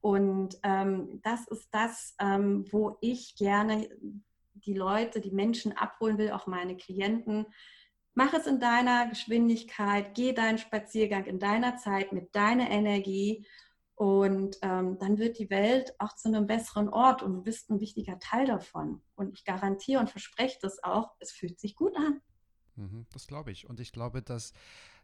Und 0.00 0.58
ähm, 0.62 1.20
das 1.22 1.46
ist 1.48 1.68
das, 1.70 2.14
ähm, 2.18 2.64
wo 2.72 2.96
ich 3.02 3.36
gerne 3.36 3.88
die 4.54 4.74
Leute, 4.74 5.20
die 5.20 5.30
Menschen 5.30 5.76
abholen 5.76 6.16
will, 6.16 6.30
auch 6.30 6.46
meine 6.46 6.76
Klienten. 6.76 7.46
Mach 8.14 8.32
es 8.32 8.46
in 8.46 8.58
deiner 8.58 9.06
Geschwindigkeit, 9.08 10.14
geh 10.14 10.32
deinen 10.32 10.58
Spaziergang 10.58 11.26
in 11.26 11.38
deiner 11.38 11.76
Zeit 11.76 12.12
mit 12.12 12.34
deiner 12.34 12.70
Energie 12.70 13.46
und 13.94 14.56
ähm, 14.62 14.98
dann 14.98 15.18
wird 15.18 15.38
die 15.38 15.50
Welt 15.50 15.94
auch 15.98 16.14
zu 16.14 16.28
einem 16.28 16.46
besseren 16.46 16.88
Ort 16.88 17.22
und 17.22 17.34
du 17.34 17.42
bist 17.42 17.70
ein 17.70 17.80
wichtiger 17.80 18.18
Teil 18.18 18.46
davon. 18.46 19.02
Und 19.14 19.32
ich 19.32 19.44
garantiere 19.44 20.00
und 20.00 20.10
verspreche 20.10 20.58
das 20.60 20.82
auch, 20.82 21.14
es 21.20 21.30
fühlt 21.30 21.60
sich 21.60 21.76
gut 21.76 21.96
an. 21.96 22.20
Mhm, 22.76 23.06
das 23.12 23.26
glaube 23.26 23.52
ich. 23.52 23.68
Und 23.68 23.80
ich 23.80 23.92
glaube, 23.92 24.22
dass 24.22 24.52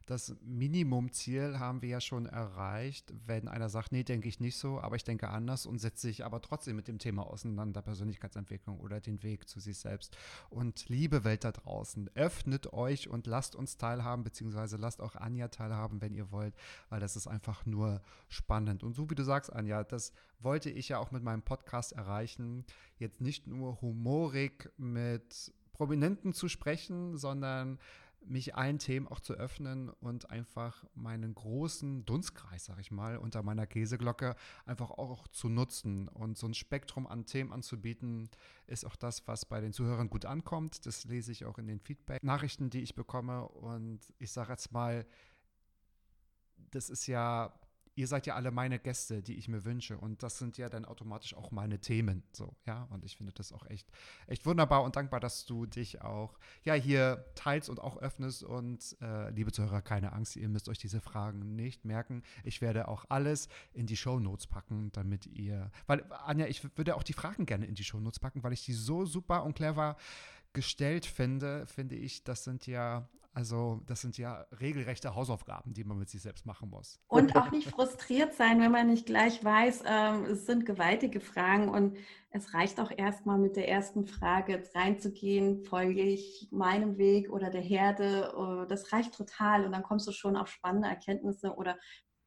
das 0.09 0.35
Minimumziel 0.41 1.59
haben 1.59 1.83
wir 1.83 1.91
ja 1.91 2.00
schon 2.00 2.25
erreicht, 2.25 3.12
wenn 3.27 3.47
einer 3.47 3.69
sagt, 3.69 3.93
nee, 3.93 4.05
denke 4.05 4.27
ich 4.27 4.41
nicht 4.41 4.57
so, 4.57 4.81
aber 4.81 4.97
ich 4.97 5.05
denke 5.05 5.29
anders 5.29 5.67
und 5.67 5.79
setzt 5.79 6.00
sich 6.00 6.25
aber 6.25 6.41
trotzdem 6.41 6.77
mit 6.77 6.88
dem 6.88 6.99
Thema 6.99 7.27
auseinander, 7.27 7.83
Persönlichkeitsentwicklung 7.83 8.81
oder 8.81 9.00
den 9.00 9.23
Weg 9.23 9.47
zu 9.50 9.61
sich 9.61 9.77
selbst. 9.77 10.17
Und 10.49 10.88
liebe 10.88 11.25
Welt 11.25 11.45
da 11.45 11.53
draußen, 11.53 12.11
öffnet 12.15 12.73
euch 12.73 13.11
und 13.11 13.27
lasst 13.27 13.55
uns 13.55 13.77
teilhaben, 13.77 14.25
beziehungsweise 14.25 14.79
lasst 14.79 15.03
auch 15.03 15.15
Anja 15.15 15.49
teilhaben, 15.49 16.00
wenn 16.00 16.15
ihr 16.15 16.33
wollt, 16.33 16.55
weil 16.88 17.00
das 17.00 17.15
ist 17.15 17.27
einfach 17.27 17.67
nur 17.67 18.00
spannend. 18.29 18.83
Und 18.83 18.95
so 18.95 19.11
wie 19.11 19.15
du 19.15 19.25
sagst, 19.25 19.53
Anja, 19.53 19.85
das 19.85 20.15
wollte 20.41 20.71
ich 20.71 20.88
ja 20.88 20.99
auch 21.00 21.11
mit 21.11 21.23
meinem 21.23 21.43
Podcast 21.43 21.93
erreichen, 21.93 22.65
jetzt 22.97 23.21
nicht 23.21 23.47
nur 23.47 23.79
humorig 23.83 24.71
mit 24.79 25.53
Prominenten 25.73 26.33
zu 26.33 26.49
sprechen, 26.49 27.19
sondern 27.19 27.79
mich 28.25 28.55
allen 28.55 28.79
Themen 28.79 29.09
auch 29.09 29.21
zu 29.21 29.35
öffnen 29.35 29.89
und 29.89 30.31
einfach 30.31 30.85
meinen 30.95 31.35
großen 31.35 32.05
Dunstkreis, 32.05 32.67
sag 32.67 32.79
ich 32.81 32.91
mal, 32.91 33.17
unter 33.17 33.43
meiner 33.43 33.67
Käseglocke 33.67 34.35
einfach 34.67 34.91
auch 34.91 35.29
zu 35.29 35.49
nutzen. 35.49 36.09
Und 36.09 36.37
so 36.37 36.47
ein 36.47 36.55
Spektrum 36.55 37.07
an 37.07 37.27
Themen 37.27 37.53
anzubieten, 37.53 38.29
ist 38.67 38.85
auch 38.85 38.97
das, 38.97 39.27
was 39.27 39.45
bei 39.45 39.61
den 39.61 39.73
Zuhörern 39.73 40.11
gut 40.11 40.25
ankommt. 40.25 40.85
Das 40.87 41.05
lese 41.05 41.33
ich 41.33 41.45
auch 41.45 41.59
in 41.59 41.67
den 41.67 41.81
Feedback-Nachrichten, 41.81 42.71
die 42.71 42.83
ich 42.83 42.95
bekomme. 42.95 43.49
Und 43.49 44.01
ich 44.19 44.31
sage 44.31 44.53
jetzt 44.53 44.73
mal, 44.73 45.07
das 46.71 46.91
ist 46.91 47.07
ja 47.07 47.53
ihr 47.99 48.07
seid 48.07 48.26
ja 48.26 48.37
alle 48.37 48.52
meine 48.52 48.78
Gäste, 48.78 49.23
die 49.23 49.35
ich 49.35 49.49
mir 49.49 49.64
wünsche. 49.64 49.99
Und 49.99 50.23
das 50.23 50.38
sind 50.38 50.57
ja 50.57 50.69
dann 50.69 50.85
automatisch 50.85 51.35
auch 51.35 51.50
meine 51.50 51.81
Themen. 51.81 52.23
So, 52.33 52.55
ja. 52.64 52.87
Und 52.90 53.05
ich 53.05 53.17
finde 53.17 53.33
das 53.33 53.52
auch 53.52 53.67
echt, 53.67 53.90
echt 54.28 54.47
wunderbar 54.47 54.85
und 54.85 54.95
dankbar, 54.95 55.19
dass 55.19 55.47
du 55.47 55.67
dich 55.67 56.00
auch 56.00 56.38
ja 56.62 56.75
hier 56.75 57.25
teilst 57.35 57.69
und 57.69 57.81
auch 57.81 57.97
öffnest. 57.97 58.45
Und 58.45 58.97
äh, 59.00 59.31
liebe 59.31 59.50
Zuhörer, 59.50 59.83
keine 59.83 60.12
Angst, 60.12 60.37
ihr 60.37 60.49
müsst 60.49 60.69
euch 60.69 60.78
diese 60.78 61.00
Fragen 61.00 61.57
nicht 61.57 61.85
merken. 61.85 62.23
Ich 62.45 62.61
werde 62.61 62.87
auch 62.87 63.05
alles 63.09 63.49
in 63.73 63.87
die 63.87 63.97
Show 63.97 64.21
Notes 64.21 64.47
packen, 64.47 64.93
damit 64.93 65.26
ihr. 65.26 65.73
Weil, 65.88 66.05
Anja, 66.25 66.47
ich 66.47 66.62
würde 66.78 66.95
auch 66.95 67.02
die 67.02 67.14
Fragen 67.14 67.47
gerne 67.47 67.67
in 67.67 67.75
die 67.75 67.85
Show 67.85 67.99
Notes 67.99 68.21
packen, 68.21 68.45
weil 68.45 68.52
ich 68.52 68.64
die 68.64 68.75
so 68.75 69.07
super 69.07 69.43
und 69.43 69.55
clever 69.57 69.97
gestellt 70.52 71.05
finde, 71.05 71.67
finde 71.67 71.97
ich, 71.97 72.23
das 72.23 72.45
sind 72.45 72.67
ja 72.67 73.09
also 73.38 73.80
das 73.87 74.00
sind 74.00 74.18
ja 74.18 74.45
regelrechte 74.61 75.14
Hausaufgaben, 75.14 75.73
die 75.73 75.85
man 75.85 75.97
mit 75.97 76.09
sich 76.09 76.21
selbst 76.23 76.45
machen 76.45 76.71
muss. 76.71 77.00
Und 77.07 77.37
auch 77.37 77.52
nicht 77.52 77.68
frustriert 77.71 78.35
sein, 78.35 78.61
wenn 78.61 78.73
man 78.73 78.88
nicht 78.88 79.07
gleich 79.07 79.45
weiß, 79.45 79.85
ähm, 79.87 80.25
es 80.25 80.45
sind 80.45 80.66
gewaltige 80.66 81.21
Fragen 81.21 81.68
und 81.68 81.97
es 82.30 82.52
reicht 82.52 82.80
auch 82.80 82.90
erstmal 82.90 83.38
mit 83.38 83.54
der 83.54 83.68
ersten 83.68 84.09
Frage 84.09 84.64
reinzugehen, 84.75 85.62
folge 85.62 86.02
ich 86.02 86.49
meinem 86.50 86.99
Weg 86.99 87.30
oder 87.30 87.49
der 87.49 87.61
Herde, 87.61 88.35
oh, 88.37 88.64
das 88.68 88.92
reicht 88.92 89.14
total 89.14 89.64
und 89.64 89.71
dann 89.71 89.85
kommst 89.85 90.09
du 90.09 90.12
schon 90.12 90.37
auf 90.37 90.49
spannende 90.49 90.88
Erkenntnisse 90.88 91.54
oder 91.54 91.78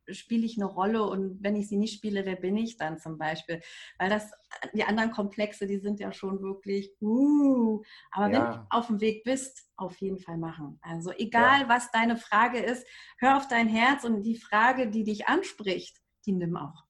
spiele 0.10 0.46
ich 0.46 0.58
eine 0.58 0.66
Rolle 0.66 1.04
und 1.04 1.44
wenn 1.44 1.56
ich 1.56 1.68
sie 1.68 1.78
nicht 1.78 1.96
spiele, 1.96 2.26
wer 2.26 2.36
bin 2.36 2.58
ich 2.58 2.78
dann 2.78 3.00
zum 3.00 3.18
Beispiel? 3.18 3.62
Weil 3.98 4.10
das, 4.10 4.32
die 4.74 4.84
anderen 4.84 5.12
Komplexe, 5.12 5.68
die 5.68 5.80
sind 5.80 6.00
ja 6.00 6.12
schon 6.12 6.42
wirklich, 6.42 6.92
uh, 7.02 7.82
aber 8.12 8.32
ja. 8.32 8.32
wenn 8.32 8.52
du 8.52 8.68
auf 8.70 8.88
dem 8.88 9.02
Weg 9.02 9.24
bist, 9.24 9.70
auf 9.76 9.98
jeden 10.02 10.20
Fall 10.20 10.38
machen. 10.38 10.80
Also 10.82 11.12
egal, 11.12 11.62
ja. 11.62 11.70
was 11.70 11.92
deine 11.92 12.18
Frage 12.18 12.60
ist, 12.60 12.86
hör 13.18 13.38
auf 13.38 13.48
dein 13.48 13.68
Herz 13.68 14.04
und 14.04 14.24
die 14.24 14.38
Frage, 14.38 14.90
die 14.90 15.04
dich 15.04 15.28
anspricht, 15.28 16.02
die 16.26 16.34
nimm 16.34 16.56
auch. 16.56 16.86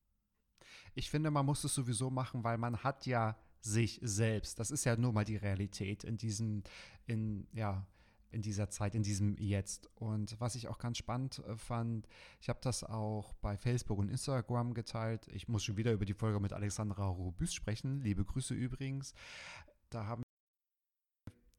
Ich 0.94 1.10
finde, 1.10 1.32
man 1.32 1.46
muss 1.46 1.64
es 1.64 1.74
sowieso 1.74 2.10
machen, 2.10 2.44
weil 2.44 2.58
man 2.58 2.84
hat 2.84 3.06
ja 3.06 3.38
sich 3.62 4.00
selbst. 4.04 4.60
Das 4.60 4.72
ist 4.72 4.86
ja 4.86 4.96
nur 4.96 5.14
mal 5.14 5.24
die 5.24 5.38
Realität 5.38 6.04
in 6.04 6.18
diesem, 6.18 6.64
in, 7.06 7.48
ja, 7.54 7.86
in 8.32 8.42
dieser 8.42 8.70
Zeit, 8.70 8.96
in 8.96 9.04
diesem 9.04 9.36
Jetzt. 9.38 9.90
Und 9.96 10.40
was 10.40 10.56
ich 10.56 10.68
auch 10.68 10.78
ganz 10.78 10.98
spannend 10.98 11.40
äh, 11.40 11.56
fand, 11.56 12.08
ich 12.40 12.50
habe 12.50 12.60
das 12.62 12.84
auch 12.84 13.34
bei 13.36 13.58
Facebook 13.58 14.00
und 14.00 14.10
Instagram 14.10 14.74
geteilt. 14.74 15.28
Ich 15.34 15.48
muss 15.48 15.64
schon 15.64 15.78
wieder 15.78 15.92
über 15.92 16.06
die 16.06 16.14
Folge 16.14 16.40
mit 16.40 16.54
Alexandra 16.54 17.08
Robüs 17.08 17.54
sprechen. 17.54 18.02
Liebe 18.02 18.26
Grüße 18.26 18.54
übrigens. 18.54 19.14
Da 19.90 20.06
haben 20.06 20.24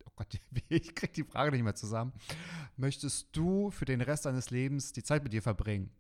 oh 0.04 0.12
Gott, 0.16 0.40
ich 0.68 0.94
kriege 0.94 1.12
die 1.12 1.24
Frage 1.24 1.52
nicht 1.52 1.62
mehr 1.62 1.74
zusammen. 1.74 2.12
Möchtest 2.76 3.28
du 3.36 3.70
für 3.70 3.84
den 3.84 4.00
Rest 4.00 4.26
deines 4.26 4.50
Lebens 4.50 4.92
die 4.92 5.02
Zeit 5.02 5.22
mit 5.22 5.32
dir 5.32 5.42
verbringen? 5.42 5.90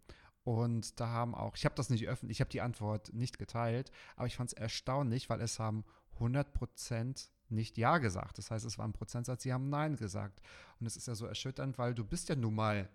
Und 0.44 0.98
da 0.98 1.08
haben 1.08 1.34
auch, 1.34 1.56
ich 1.56 1.64
habe 1.64 1.76
das 1.76 1.88
nicht 1.88 2.08
öffentlich, 2.08 2.38
ich 2.38 2.40
habe 2.40 2.50
die 2.50 2.62
Antwort 2.62 3.12
nicht 3.12 3.38
geteilt, 3.38 3.92
aber 4.16 4.26
ich 4.26 4.36
fand 4.36 4.50
es 4.50 4.58
erstaunlich, 4.58 5.30
weil 5.30 5.40
es 5.40 5.60
haben 5.60 5.84
100 6.14 6.52
Prozent 6.52 7.30
nicht 7.52 7.78
Ja 7.78 7.98
gesagt. 7.98 8.38
Das 8.38 8.50
heißt, 8.50 8.64
es 8.64 8.78
war 8.78 8.86
ein 8.86 8.92
Prozentsatz, 8.92 9.42
sie 9.42 9.52
haben 9.52 9.68
Nein 9.68 9.96
gesagt. 9.96 10.40
Und 10.80 10.86
es 10.86 10.96
ist 10.96 11.06
ja 11.06 11.14
so 11.14 11.26
erschütternd, 11.26 11.78
weil 11.78 11.94
du 11.94 12.04
bist 12.04 12.28
ja 12.28 12.36
nun 12.36 12.54
mal 12.54 12.88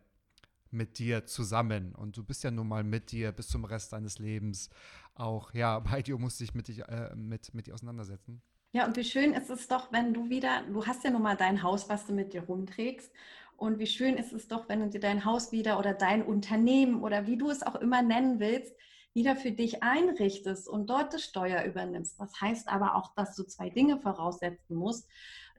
mit 0.72 1.00
dir 1.00 1.26
zusammen 1.26 1.96
und 1.96 2.18
du 2.18 2.24
bist 2.24 2.44
ja 2.44 2.52
nun 2.52 2.68
mal 2.68 2.84
mit 2.84 3.12
dir 3.12 3.32
bis 3.32 3.48
zum 3.48 3.64
Rest 3.66 3.94
deines 3.94 4.20
Lebens 4.20 4.70
auch, 5.16 5.54
ja, 5.54 5.80
bei 5.92 6.02
dir 6.02 6.18
musst 6.18 6.40
dich 6.40 6.54
mit, 6.54 6.70
äh, 6.70 7.16
mit, 7.16 7.54
mit 7.54 7.68
dir 7.68 7.74
auseinandersetzen. 7.74 8.42
Ja, 8.74 8.86
und 8.86 8.98
wie 8.98 9.04
schön 9.04 9.34
ist 9.34 9.50
es 9.50 9.68
doch, 9.68 9.92
wenn 9.92 10.14
du 10.14 10.30
wieder, 10.30 10.64
du 10.64 10.86
hast 10.86 11.04
ja 11.04 11.10
nun 11.10 11.22
mal 11.22 11.38
dein 11.38 11.64
Haus, 11.64 11.90
was 11.90 12.06
du 12.06 12.14
mit 12.14 12.34
dir 12.34 12.44
rumträgst. 12.44 13.12
Und 13.56 13.80
wie 13.80 13.88
schön 13.88 14.18
ist 14.18 14.34
es 14.34 14.48
doch, 14.48 14.70
wenn 14.70 14.82
du 14.82 14.90
dir 14.90 15.00
dein 15.00 15.26
Haus 15.26 15.52
wieder 15.52 15.80
oder 15.80 15.94
dein 15.94 16.22
Unternehmen 16.22 17.02
oder 17.02 17.26
wie 17.26 17.38
du 17.38 17.50
es 17.50 17.64
auch 17.64 17.76
immer 17.76 18.04
nennen 18.04 18.40
willst, 18.40 18.76
wieder 19.14 19.36
für 19.36 19.52
dich 19.52 19.84
einrichtest 19.84 20.68
und 20.68 20.90
dort 20.90 21.14
das 21.14 21.24
Steuer 21.24 21.64
übernimmst. 21.64 22.20
Das 22.20 22.40
heißt 22.40 22.70
aber 22.70 22.96
auch, 22.96 23.14
dass 23.16 23.36
du 23.36 23.44
zwei 23.44 23.70
Dinge 23.70 24.00
voraussetzen 24.00 24.76
musst. 24.76 25.10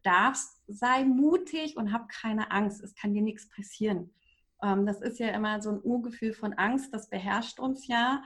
Darfst, 0.04 0.62
sei 0.68 1.04
mutig 1.04 1.76
und 1.76 1.92
hab 1.92 2.08
keine 2.08 2.52
Angst. 2.52 2.82
Es 2.82 2.94
kann 2.94 3.14
dir 3.14 3.22
nichts 3.22 3.48
passieren. 3.48 4.10
Ähm, 4.62 4.86
das 4.86 5.00
ist 5.00 5.18
ja 5.18 5.28
immer 5.28 5.60
so 5.60 5.70
ein 5.70 5.80
Urgefühl 5.82 6.32
von 6.32 6.52
Angst, 6.54 6.92
das 6.92 7.08
beherrscht 7.10 7.60
uns 7.60 7.86
ja 7.86 8.22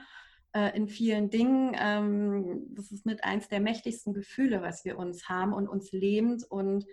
äh, 0.53 0.75
in 0.75 0.87
vielen 0.87 1.29
Dingen. 1.29 1.75
Ähm, 1.77 2.67
das 2.75 2.91
ist 2.91 3.05
mit 3.05 3.23
eins 3.23 3.47
der 3.49 3.59
mächtigsten 3.59 4.13
Gefühle, 4.13 4.61
was 4.61 4.85
wir 4.85 4.97
uns 4.97 5.29
haben 5.29 5.53
und 5.53 5.67
uns 5.67 5.91
lebend 5.91 6.43
und 6.49 6.85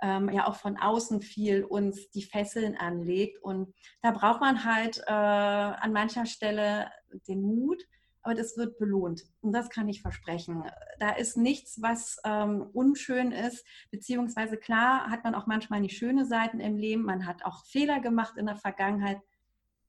ähm, 0.00 0.30
ja 0.30 0.48
auch 0.48 0.56
von 0.56 0.76
außen 0.76 1.22
viel 1.22 1.62
uns 1.64 2.10
die 2.10 2.24
Fesseln 2.24 2.76
anlegt. 2.76 3.42
Und 3.42 3.72
da 4.02 4.10
braucht 4.10 4.40
man 4.40 4.64
halt 4.64 4.98
äh, 5.06 5.12
an 5.12 5.92
mancher 5.92 6.26
Stelle 6.26 6.90
den 7.28 7.42
Mut, 7.42 7.82
aber 8.22 8.34
das 8.34 8.56
wird 8.56 8.78
belohnt. 8.78 9.24
Und 9.40 9.52
das 9.52 9.68
kann 9.68 9.88
ich 9.88 10.02
versprechen. 10.02 10.64
Da 10.98 11.10
ist 11.10 11.36
nichts, 11.36 11.82
was 11.82 12.18
ähm, 12.24 12.62
unschön 12.72 13.32
ist, 13.32 13.64
beziehungsweise 13.90 14.56
klar 14.56 15.10
hat 15.10 15.24
man 15.24 15.34
auch 15.34 15.46
manchmal 15.46 15.80
nicht 15.80 15.96
schöne 15.96 16.24
Seiten 16.24 16.60
im 16.60 16.76
Leben, 16.76 17.02
man 17.02 17.26
hat 17.26 17.44
auch 17.44 17.64
Fehler 17.66 18.00
gemacht 18.00 18.36
in 18.36 18.46
der 18.46 18.56
Vergangenheit, 18.56 19.20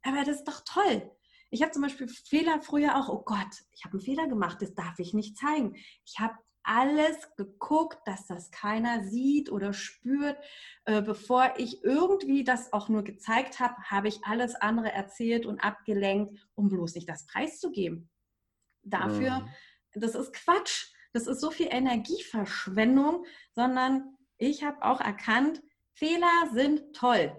aber 0.01 0.24
das 0.25 0.38
ist 0.38 0.48
doch 0.48 0.62
toll. 0.65 1.12
Ich 1.50 1.62
habe 1.62 1.72
zum 1.72 1.84
Beispiel 1.84 2.08
Fehler 2.08 2.62
früher 2.62 2.98
auch, 2.98 3.10
oh 3.10 3.24
Gott, 3.24 3.63
ich 3.74 3.86
habe 3.86 3.94
einen 3.94 4.01
Fehler 4.01 4.27
gemacht, 4.27 4.62
das 4.62 4.74
darf 4.74 4.98
ich 4.98 5.13
nicht 5.13 5.38
zeigen. 5.38 5.75
Ich 6.03 6.20
habe 6.20 6.34
alles 6.63 7.36
geguckt, 7.36 8.00
dass 8.05 8.27
das 8.27 8.51
keiner 8.51 9.03
sieht 9.03 9.51
oder 9.51 9.74
spürt. 9.74 10.38
Äh, 10.86 11.01
bevor 11.01 11.53
ich 11.58 11.84
irgendwie 11.84 12.43
das 12.43 12.74
auch 12.74 12.89
nur 12.89 13.03
gezeigt 13.03 13.60
habe, 13.60 13.75
habe 13.84 14.08
ich 14.08 14.24
alles 14.24 14.55
andere 14.55 14.91
erzählt 14.91 15.46
und 15.46 15.60
abgelenkt, 15.60 16.39
um 16.55 16.70
bloß 16.70 16.96
nicht 16.96 17.10
das 17.10 17.25
preiszugeben. 17.25 18.10
Dafür, 18.84 19.39
mhm. 19.39 19.50
das 19.93 20.15
ist 20.15 20.34
Quatsch. 20.34 20.93
Das 21.13 21.27
ist 21.27 21.41
so 21.41 21.51
viel 21.51 21.67
Energieverschwendung, 21.70 23.25
sondern 23.51 24.17
ich 24.38 24.63
habe 24.63 24.84
auch 24.84 25.00
erkannt, 25.00 25.62
Fehler 25.93 26.50
sind 26.53 26.96
toll. 26.96 27.36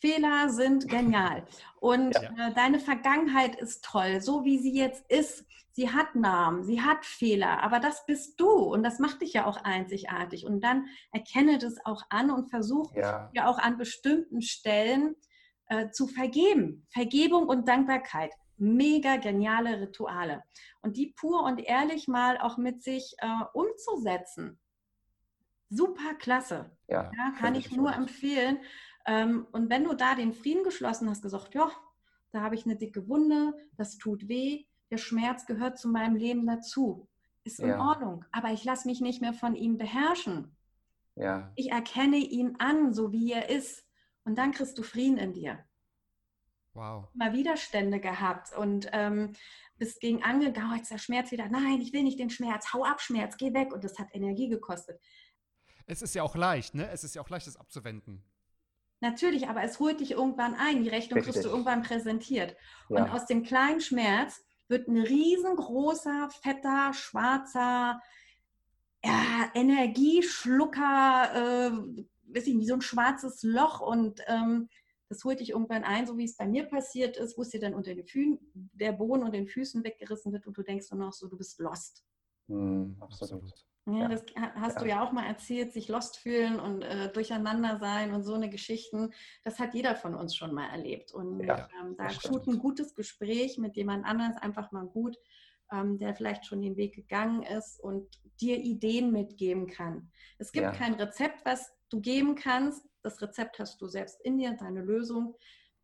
Fehler 0.00 0.48
sind 0.48 0.88
genial. 0.88 1.44
Und 1.80 2.14
ja. 2.14 2.48
äh, 2.48 2.54
deine 2.54 2.78
Vergangenheit 2.78 3.56
ist 3.56 3.84
toll, 3.84 4.20
so 4.20 4.44
wie 4.44 4.58
sie 4.58 4.74
jetzt 4.74 5.10
ist. 5.10 5.44
Sie 5.72 5.92
hat 5.92 6.16
Namen, 6.16 6.64
sie 6.64 6.82
hat 6.82 7.04
Fehler, 7.04 7.62
aber 7.62 7.78
das 7.78 8.04
bist 8.04 8.40
du 8.40 8.50
und 8.50 8.82
das 8.82 8.98
macht 8.98 9.20
dich 9.20 9.34
ja 9.34 9.46
auch 9.46 9.58
einzigartig. 9.58 10.44
Und 10.44 10.60
dann 10.64 10.88
erkenne 11.12 11.58
das 11.58 11.76
auch 11.84 12.02
an 12.10 12.32
und 12.32 12.50
versuche 12.50 12.98
ja. 12.98 13.30
ja 13.32 13.48
auch 13.48 13.58
an 13.58 13.78
bestimmten 13.78 14.42
Stellen 14.42 15.14
äh, 15.66 15.90
zu 15.90 16.08
vergeben. 16.08 16.84
Vergebung 16.88 17.46
und 17.46 17.68
Dankbarkeit. 17.68 18.32
Mega 18.56 19.16
geniale 19.18 19.80
Rituale. 19.80 20.42
Und 20.82 20.96
die 20.96 21.14
pur 21.14 21.44
und 21.44 21.60
ehrlich 21.60 22.08
mal 22.08 22.38
auch 22.38 22.56
mit 22.56 22.82
sich 22.82 23.14
äh, 23.18 23.28
umzusetzen. 23.52 24.58
Super 25.70 26.14
klasse. 26.14 26.76
Ja, 26.88 27.12
ja 27.16 27.32
kann 27.38 27.54
ich 27.54 27.70
nur 27.70 27.92
empfehlen. 27.92 28.58
Ähm, 29.08 29.46
und 29.52 29.70
wenn 29.70 29.84
du 29.84 29.94
da 29.94 30.14
den 30.14 30.34
Frieden 30.34 30.62
geschlossen 30.62 31.08
hast, 31.08 31.22
gesagt, 31.22 31.54
ja, 31.54 31.70
da 32.30 32.42
habe 32.42 32.54
ich 32.54 32.66
eine 32.66 32.76
dicke 32.76 33.08
Wunde, 33.08 33.54
das 33.76 33.96
tut 33.96 34.28
weh, 34.28 34.66
der 34.90 34.98
Schmerz 34.98 35.46
gehört 35.46 35.78
zu 35.78 35.88
meinem 35.88 36.14
Leben 36.14 36.46
dazu, 36.46 37.08
ist 37.42 37.58
in 37.58 37.70
ja. 37.70 37.80
Ordnung, 37.80 38.26
aber 38.32 38.52
ich 38.52 38.64
lasse 38.64 38.86
mich 38.86 39.00
nicht 39.00 39.22
mehr 39.22 39.32
von 39.32 39.56
ihm 39.56 39.78
beherrschen. 39.78 40.54
Ja. 41.14 41.50
Ich 41.56 41.70
erkenne 41.70 42.18
ihn 42.18 42.56
an, 42.58 42.92
so 42.92 43.10
wie 43.10 43.32
er 43.32 43.48
ist, 43.48 43.86
und 44.24 44.36
dann 44.36 44.52
kriegst 44.52 44.76
du 44.76 44.82
Frieden 44.82 45.16
in 45.16 45.32
dir. 45.32 45.58
Wow. 46.74 47.08
Mal 47.14 47.32
Widerstände 47.32 48.00
gehabt 48.00 48.54
und 48.54 48.88
ähm, 48.92 49.32
bist 49.78 50.00
gegen 50.00 50.22
angegangen, 50.22 50.76
jetzt 50.76 50.90
der 50.90 50.98
Schmerz 50.98 51.32
wieder, 51.32 51.48
nein, 51.48 51.80
ich 51.80 51.94
will 51.94 52.02
nicht 52.02 52.18
den 52.18 52.28
Schmerz, 52.28 52.74
hau 52.74 52.84
ab 52.84 53.00
Schmerz, 53.00 53.38
geh 53.38 53.54
weg 53.54 53.72
und 53.72 53.84
das 53.84 53.98
hat 53.98 54.08
Energie 54.12 54.50
gekostet. 54.50 55.00
Es 55.86 56.02
ist 56.02 56.14
ja 56.14 56.22
auch 56.22 56.36
leicht, 56.36 56.74
ne? 56.74 56.90
Es 56.90 57.04
ist 57.04 57.14
ja 57.14 57.22
auch 57.22 57.30
leicht, 57.30 57.46
das 57.46 57.56
abzuwenden. 57.56 58.22
Natürlich, 59.00 59.48
aber 59.48 59.62
es 59.62 59.78
holt 59.78 60.00
dich 60.00 60.12
irgendwann 60.12 60.54
ein. 60.54 60.82
Die 60.82 60.88
Rechnung 60.88 61.18
Richtig. 61.18 61.34
kriegst 61.34 61.44
du 61.44 61.50
irgendwann 61.50 61.82
präsentiert. 61.82 62.56
Ja. 62.88 63.04
Und 63.04 63.10
aus 63.10 63.26
dem 63.26 63.42
kleinen 63.42 63.80
Schmerz 63.80 64.44
wird 64.66 64.88
ein 64.88 64.98
riesengroßer, 64.98 66.30
fetter, 66.42 66.92
schwarzer 66.92 68.00
ja, 69.04 69.50
Energieschlucker, 69.54 71.30
äh, 71.34 71.70
weiß 72.34 72.46
ich, 72.46 72.58
wie 72.58 72.66
so 72.66 72.74
ein 72.74 72.80
schwarzes 72.80 73.42
Loch. 73.42 73.80
Und 73.80 74.20
ähm, 74.26 74.68
das 75.08 75.24
holt 75.24 75.40
dich 75.40 75.50
irgendwann 75.50 75.84
ein, 75.84 76.06
so 76.06 76.18
wie 76.18 76.24
es 76.24 76.36
bei 76.36 76.46
mir 76.46 76.64
passiert 76.64 77.16
ist, 77.16 77.38
wo 77.38 77.42
es 77.42 77.50
dir 77.50 77.60
dann 77.60 77.74
unter 77.74 77.94
den 77.94 78.06
Füßen, 78.06 78.38
der 78.54 78.92
Boden 78.92 79.22
und 79.22 79.32
den 79.32 79.46
Füßen 79.46 79.84
weggerissen 79.84 80.32
wird 80.32 80.46
und 80.46 80.56
du 80.56 80.62
denkst 80.62 80.90
nur 80.90 81.06
noch 81.06 81.12
so, 81.12 81.28
du 81.28 81.36
bist 81.36 81.58
lost. 81.60 82.04
Mm, 82.48 82.92
absolut. 83.00 83.52
Ja, 83.96 84.08
das 84.08 84.24
hast 84.54 84.76
ja. 84.76 84.80
du 84.82 84.88
ja 84.88 85.04
auch 85.04 85.12
mal 85.12 85.26
erzählt, 85.26 85.72
sich 85.72 85.88
lost 85.88 86.18
fühlen 86.18 86.60
und 86.60 86.82
äh, 86.82 87.10
durcheinander 87.10 87.78
sein 87.78 88.12
und 88.12 88.22
so 88.22 88.34
eine 88.34 88.50
Geschichten. 88.50 89.12
Das 89.44 89.58
hat 89.58 89.74
jeder 89.74 89.96
von 89.96 90.14
uns 90.14 90.36
schon 90.36 90.52
mal 90.52 90.68
erlebt. 90.68 91.12
Und 91.12 91.40
ja, 91.40 91.68
ähm, 91.80 91.96
da 91.96 92.08
tut 92.08 92.46
ein 92.46 92.58
gutes 92.58 92.94
Gespräch 92.94 93.56
mit 93.56 93.76
jemand 93.76 94.04
anders 94.04 94.36
einfach 94.36 94.72
mal 94.72 94.86
gut, 94.86 95.16
ähm, 95.72 95.98
der 95.98 96.14
vielleicht 96.14 96.44
schon 96.44 96.60
den 96.60 96.76
Weg 96.76 96.94
gegangen 96.94 97.42
ist 97.42 97.80
und 97.80 98.06
dir 98.40 98.58
Ideen 98.58 99.10
mitgeben 99.10 99.66
kann. 99.68 100.10
Es 100.38 100.52
gibt 100.52 100.64
ja. 100.64 100.72
kein 100.72 100.94
Rezept, 100.94 101.44
was 101.44 101.72
du 101.88 102.00
geben 102.00 102.34
kannst. 102.34 102.86
Das 103.02 103.22
Rezept 103.22 103.58
hast 103.58 103.80
du 103.80 103.86
selbst 103.86 104.20
in 104.22 104.38
dir, 104.38 104.52
deine 104.52 104.82
Lösung, 104.82 105.34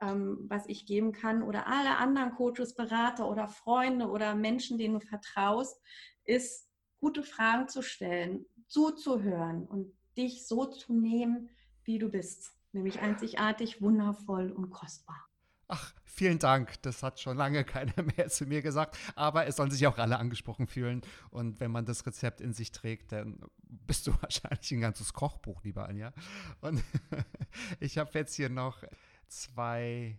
ähm, 0.03 0.45
was 0.49 0.67
ich 0.69 0.85
geben 0.85 1.13
kann. 1.13 1.43
Oder 1.43 1.67
alle 1.67 1.97
anderen 1.97 2.33
Coaches, 2.33 2.75
Berater 2.75 3.31
oder 3.31 3.49
Freunde 3.49 4.09
oder 4.09 4.35
Menschen, 4.35 4.77
denen 4.77 5.01
du 5.01 5.07
vertraust, 5.07 5.81
ist 6.25 6.69
gute 7.05 7.23
Fragen 7.23 7.69
zu 7.69 7.83
stellen, 7.83 8.47
zuzuhören 8.67 9.67
und 9.67 9.93
dich 10.17 10.47
so 10.47 10.65
zu 10.65 10.95
nehmen, 10.95 11.51
wie 11.85 11.99
du 11.99 12.09
bist. 12.09 12.55
Nämlich 12.73 13.01
einzigartig, 13.01 13.83
wundervoll 13.83 14.51
und 14.51 14.71
kostbar. 14.71 15.29
Ach, 15.69 15.93
vielen 16.07 16.39
Dank. 16.39 16.81
Das 16.81 17.03
hat 17.03 17.21
schon 17.21 17.37
lange 17.37 17.63
keiner 17.67 18.03
mehr 18.17 18.29
zu 18.31 18.47
mir 18.47 18.63
gesagt. 18.63 18.97
Aber 19.17 19.47
es 19.47 19.57
sollen 19.57 19.71
sich 19.71 19.87
auch 19.87 19.99
alle 19.99 20.19
angesprochen 20.19 20.67
fühlen. 20.67 21.03
Und 21.29 21.61
wenn 21.61 21.71
man 21.71 21.85
das 21.85 22.07
Rezept 22.07 22.41
in 22.41 22.55
sich 22.55 22.73
trägt, 22.73 23.13
dann 23.13 23.39
bist 23.59 24.07
du 24.07 24.13
wahrscheinlich 24.23 24.73
ein 24.73 24.81
ganzes 24.81 25.13
Kochbuch, 25.13 25.63
lieber 25.63 25.87
Anja. 25.87 26.15
Und 26.63 26.83
ich 27.81 27.99
habe 27.99 28.13
jetzt 28.15 28.35
hier 28.35 28.49
noch 28.49 28.83
zwei, 29.29 30.19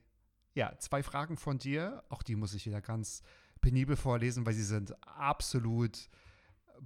ja, 0.54 0.78
zwei 0.78 1.02
Fragen 1.02 1.36
von 1.36 1.58
dir. 1.58 2.04
Auch 2.10 2.22
die 2.22 2.36
muss 2.36 2.54
ich 2.54 2.68
wieder 2.68 2.82
ganz 2.82 3.24
penibel 3.60 3.96
vorlesen, 3.96 4.46
weil 4.46 4.54
sie 4.54 4.62
sind 4.62 4.94
absolut 5.08 6.12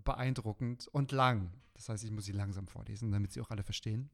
beeindruckend 0.04 0.88
und 0.88 1.12
lang. 1.12 1.52
Das 1.74 1.90
heißt, 1.90 2.04
ich 2.04 2.12
muss 2.12 2.26
sie 2.26 2.34
langsam 2.34 2.68
vorlesen, 2.68 3.12
damit 3.12 3.32
sie 3.32 3.42
auch 3.42 3.50
alle 3.50 3.64
verstehen. 3.64 4.10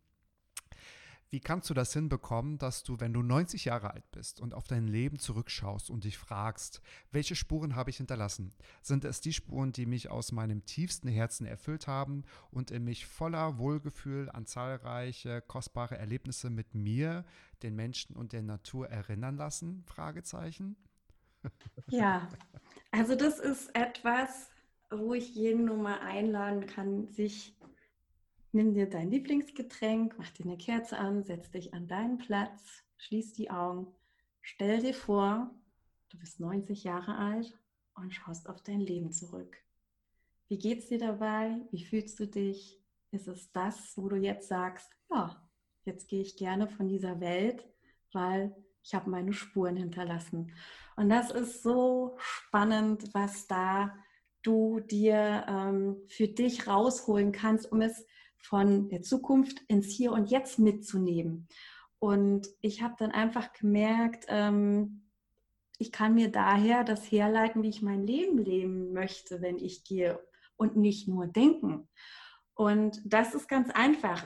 Wie 1.31 1.39
kannst 1.39 1.69
du 1.69 1.73
das 1.73 1.91
hinbekommen, 1.91 2.59
dass 2.59 2.83
du, 2.83 2.99
wenn 2.99 3.11
du 3.11 3.21
90 3.21 3.65
Jahre 3.65 3.91
alt 3.91 4.09
bist 4.11 4.39
und 4.39 4.53
auf 4.53 4.67
dein 4.67 4.87
Leben 4.87 5.17
zurückschaust 5.17 5.89
und 5.89 6.03
dich 6.03 6.17
fragst, 6.17 6.81
welche 7.11 7.35
Spuren 7.35 7.75
habe 7.75 7.89
ich 7.89 7.97
hinterlassen? 7.97 8.53
Sind 8.81 9.03
es 9.03 9.21
die 9.21 9.33
Spuren, 9.33 9.71
die 9.71 9.85
mich 9.85 10.09
aus 10.09 10.31
meinem 10.31 10.65
tiefsten 10.65 11.07
Herzen 11.07 11.45
erfüllt 11.45 11.87
haben 11.87 12.23
und 12.51 12.71
in 12.71 12.83
mich 12.85 13.05
voller 13.05 13.57
Wohlgefühl 13.57 14.29
an 14.29 14.45
zahlreiche 14.45 15.41
kostbare 15.41 15.97
Erlebnisse 15.97 16.49
mit 16.49 16.75
mir, 16.75 17.25
den 17.63 17.75
Menschen 17.75 18.15
und 18.15 18.31
der 18.31 18.43
Natur 18.43 18.89
erinnern 18.89 19.35
lassen? 19.35 19.83
Fragezeichen. 19.87 20.77
Ja, 21.89 22.29
also 22.91 23.15
das 23.15 23.39
ist 23.39 23.75
etwas, 23.75 24.49
wo 24.89 25.13
ich 25.13 25.35
jeden 25.35 25.65
nur 25.65 25.77
mal 25.77 25.99
einladen 25.99 26.65
kann, 26.65 27.07
sich, 27.07 27.57
nimm 28.51 28.73
dir 28.73 28.89
dein 28.89 29.11
Lieblingsgetränk, 29.11 30.15
mach 30.17 30.29
dir 30.31 30.45
eine 30.45 30.57
Kerze 30.57 30.97
an, 30.97 31.23
setz 31.23 31.51
dich 31.51 31.73
an 31.73 31.87
deinen 31.87 32.17
Platz, 32.17 32.83
schließ 32.97 33.33
die 33.33 33.51
Augen, 33.51 33.87
stell 34.41 34.81
dir 34.81 34.93
vor, 34.93 35.53
du 36.09 36.17
bist 36.17 36.39
90 36.39 36.83
Jahre 36.83 37.17
alt 37.17 37.57
und 37.95 38.13
schaust 38.13 38.49
auf 38.49 38.61
dein 38.61 38.81
Leben 38.81 39.11
zurück. 39.11 39.57
Wie 40.47 40.57
geht's 40.57 40.87
dir 40.87 40.99
dabei? 40.99 41.59
Wie 41.71 41.83
fühlst 41.83 42.19
du 42.19 42.27
dich? 42.27 42.79
Ist 43.11 43.27
es 43.27 43.51
das, 43.51 43.97
wo 43.97 44.09
du 44.09 44.17
jetzt 44.17 44.47
sagst, 44.47 44.91
ja, 45.09 45.41
jetzt 45.85 46.07
gehe 46.07 46.21
ich 46.21 46.37
gerne 46.37 46.67
von 46.67 46.87
dieser 46.87 47.19
Welt, 47.19 47.65
weil 48.11 48.55
ich 48.83 48.93
habe 48.93 49.09
meine 49.09 49.33
Spuren 49.33 49.77
hinterlassen. 49.77 50.53
Und 50.95 51.09
das 51.09 51.31
ist 51.31 51.63
so 51.63 52.15
spannend, 52.19 53.13
was 53.13 53.47
da 53.47 53.95
du 54.45 54.79
dir 54.79 55.45
ähm, 55.47 55.97
für 56.07 56.27
dich 56.27 56.67
rausholen 56.67 57.31
kannst, 57.31 57.71
um 57.71 57.81
es 57.81 58.05
von 58.37 58.89
der 58.89 59.01
Zukunft 59.01 59.61
ins 59.67 59.87
Hier 59.87 60.11
und 60.11 60.29
Jetzt 60.29 60.59
mitzunehmen. 60.59 61.47
Und 61.99 62.47
ich 62.61 62.81
habe 62.83 62.95
dann 62.99 63.11
einfach 63.11 63.53
gemerkt, 63.53 64.25
ähm, 64.27 65.09
ich 65.77 65.91
kann 65.91 66.13
mir 66.13 66.31
daher 66.31 66.83
das 66.83 67.11
herleiten, 67.11 67.63
wie 67.63 67.69
ich 67.69 67.81
mein 67.81 68.05
Leben 68.05 68.37
leben 68.37 68.93
möchte, 68.93 69.41
wenn 69.41 69.57
ich 69.57 69.83
gehe 69.83 70.19
und 70.55 70.77
nicht 70.77 71.07
nur 71.07 71.27
denken. 71.27 71.89
Und 72.53 73.01
das 73.03 73.33
ist 73.33 73.49
ganz 73.49 73.69
einfach. 73.71 74.23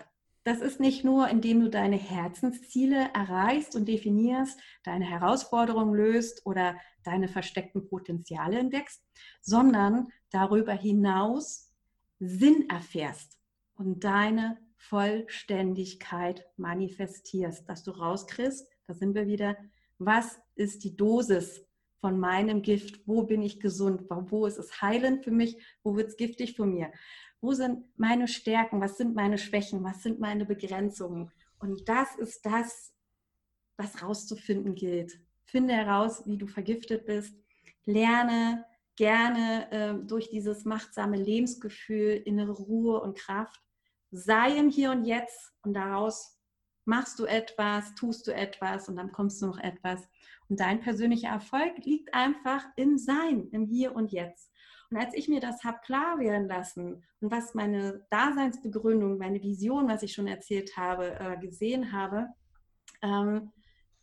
Das 0.49 0.61
ist 0.61 0.79
nicht 0.79 1.03
nur, 1.03 1.29
indem 1.29 1.59
du 1.59 1.69
deine 1.69 1.95
Herzensziele 1.95 3.11
erreichst 3.13 3.75
und 3.75 3.87
definierst, 3.87 4.59
deine 4.83 5.05
Herausforderungen 5.05 5.93
löst 5.93 6.43
oder 6.43 6.75
deine 7.03 7.27
versteckten 7.27 7.87
Potenziale 7.87 8.57
entdeckst, 8.57 8.99
sondern 9.41 10.07
darüber 10.31 10.73
hinaus 10.73 11.71
Sinn 12.17 12.67
erfährst 12.67 13.37
und 13.75 14.03
deine 14.03 14.57
Vollständigkeit 14.75 16.47
manifestierst, 16.57 17.69
dass 17.69 17.83
du 17.83 17.91
rauskriegst, 17.91 18.67
da 18.87 18.95
sind 18.95 19.13
wir 19.13 19.27
wieder, 19.27 19.55
was 19.99 20.39
ist 20.55 20.83
die 20.83 20.95
Dosis 20.95 21.63
von 22.01 22.19
meinem 22.19 22.63
Gift, 22.63 23.01
wo 23.05 23.21
bin 23.21 23.43
ich 23.43 23.59
gesund, 23.59 24.05
wo 24.09 24.47
ist 24.47 24.57
es 24.57 24.81
heilend 24.81 25.23
für 25.23 25.31
mich, 25.31 25.61
wo 25.83 25.95
wird 25.95 26.07
es 26.07 26.17
giftig 26.17 26.55
für 26.55 26.65
mir. 26.65 26.91
Wo 27.41 27.53
sind 27.53 27.85
meine 27.97 28.27
Stärken? 28.27 28.81
Was 28.81 28.97
sind 28.97 29.15
meine 29.15 29.37
Schwächen? 29.37 29.83
Was 29.83 30.03
sind 30.03 30.19
meine 30.19 30.45
Begrenzungen? 30.45 31.31
Und 31.59 31.87
das 31.87 32.15
ist 32.15 32.45
das, 32.45 32.93
was 33.77 34.01
rauszufinden 34.01 34.75
gilt. 34.75 35.19
Finde 35.45 35.73
heraus, 35.73 36.23
wie 36.25 36.37
du 36.37 36.47
vergiftet 36.47 37.05
bist. 37.05 37.35
Lerne 37.85 38.65
gerne 38.95 39.71
äh, 39.71 40.05
durch 40.05 40.29
dieses 40.29 40.65
machtsame 40.65 41.15
Lebensgefühl 41.15 42.21
innere 42.25 42.51
Ruhe 42.51 43.01
und 43.01 43.17
Kraft. 43.17 43.61
Sei 44.11 44.57
im 44.57 44.69
Hier 44.69 44.91
und 44.91 45.05
Jetzt 45.05 45.53
und 45.63 45.73
daraus 45.73 46.37
machst 46.83 47.19
du 47.19 47.25
etwas, 47.25 47.95
tust 47.95 48.27
du 48.27 48.33
etwas 48.33 48.89
und 48.89 48.97
dann 48.97 49.11
kommst 49.11 49.41
du 49.41 49.47
noch 49.47 49.59
etwas. 49.59 50.01
Und 50.49 50.59
dein 50.59 50.81
persönlicher 50.81 51.29
Erfolg 51.29 51.77
liegt 51.85 52.13
einfach 52.13 52.65
im 52.75 52.97
Sein, 52.97 53.47
im 53.51 53.65
Hier 53.65 53.95
und 53.95 54.11
Jetzt. 54.11 54.48
Und 54.91 54.97
als 54.97 55.13
ich 55.13 55.27
mir 55.27 55.39
das 55.39 55.63
habe 55.63 55.79
klar 55.85 56.19
werden 56.19 56.47
lassen 56.47 57.03
und 57.21 57.31
was 57.31 57.53
meine 57.53 58.05
Daseinsbegründung, 58.09 59.17
meine 59.17 59.41
Vision, 59.41 59.87
was 59.87 60.03
ich 60.03 60.13
schon 60.13 60.27
erzählt 60.27 60.77
habe, 60.77 61.19
äh, 61.19 61.37
gesehen 61.37 61.91
habe, 61.91 62.27
ähm, 63.03 63.51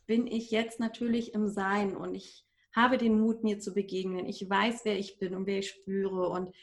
bin 0.05 0.27
ich 0.27 0.51
jetzt 0.51 0.79
natürlich 0.79 1.33
im 1.33 1.49
Sein 1.49 1.95
und 1.95 2.15
ich 2.15 2.45
habe 2.73 2.97
den 2.97 3.19
Mut, 3.19 3.43
mir 3.43 3.59
zu 3.59 3.73
begegnen. 3.73 4.25
Ich 4.25 4.49
weiß, 4.49 4.85
wer 4.85 4.97
ich 4.97 5.19
bin 5.19 5.35
und 5.35 5.45
wer 5.45 5.59
ich 5.59 5.69
spüre 5.69 6.29
und 6.29 6.53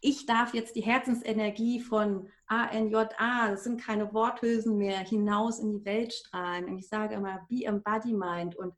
ich 0.00 0.26
darf 0.26 0.54
jetzt 0.54 0.76
die 0.76 0.80
Herzensenergie 0.80 1.80
von 1.80 2.28
ANJA, 2.46 3.50
das 3.50 3.64
sind 3.64 3.80
keine 3.80 4.12
Worthülsen 4.14 4.78
mehr, 4.78 4.98
hinaus 5.00 5.58
in 5.58 5.70
die 5.70 5.84
Welt 5.84 6.14
strahlen. 6.14 6.64
Und 6.64 6.78
ich 6.78 6.88
sage 6.88 7.14
immer, 7.14 7.46
be 7.48 7.64
embodiment. 7.64 8.56
Und 8.56 8.74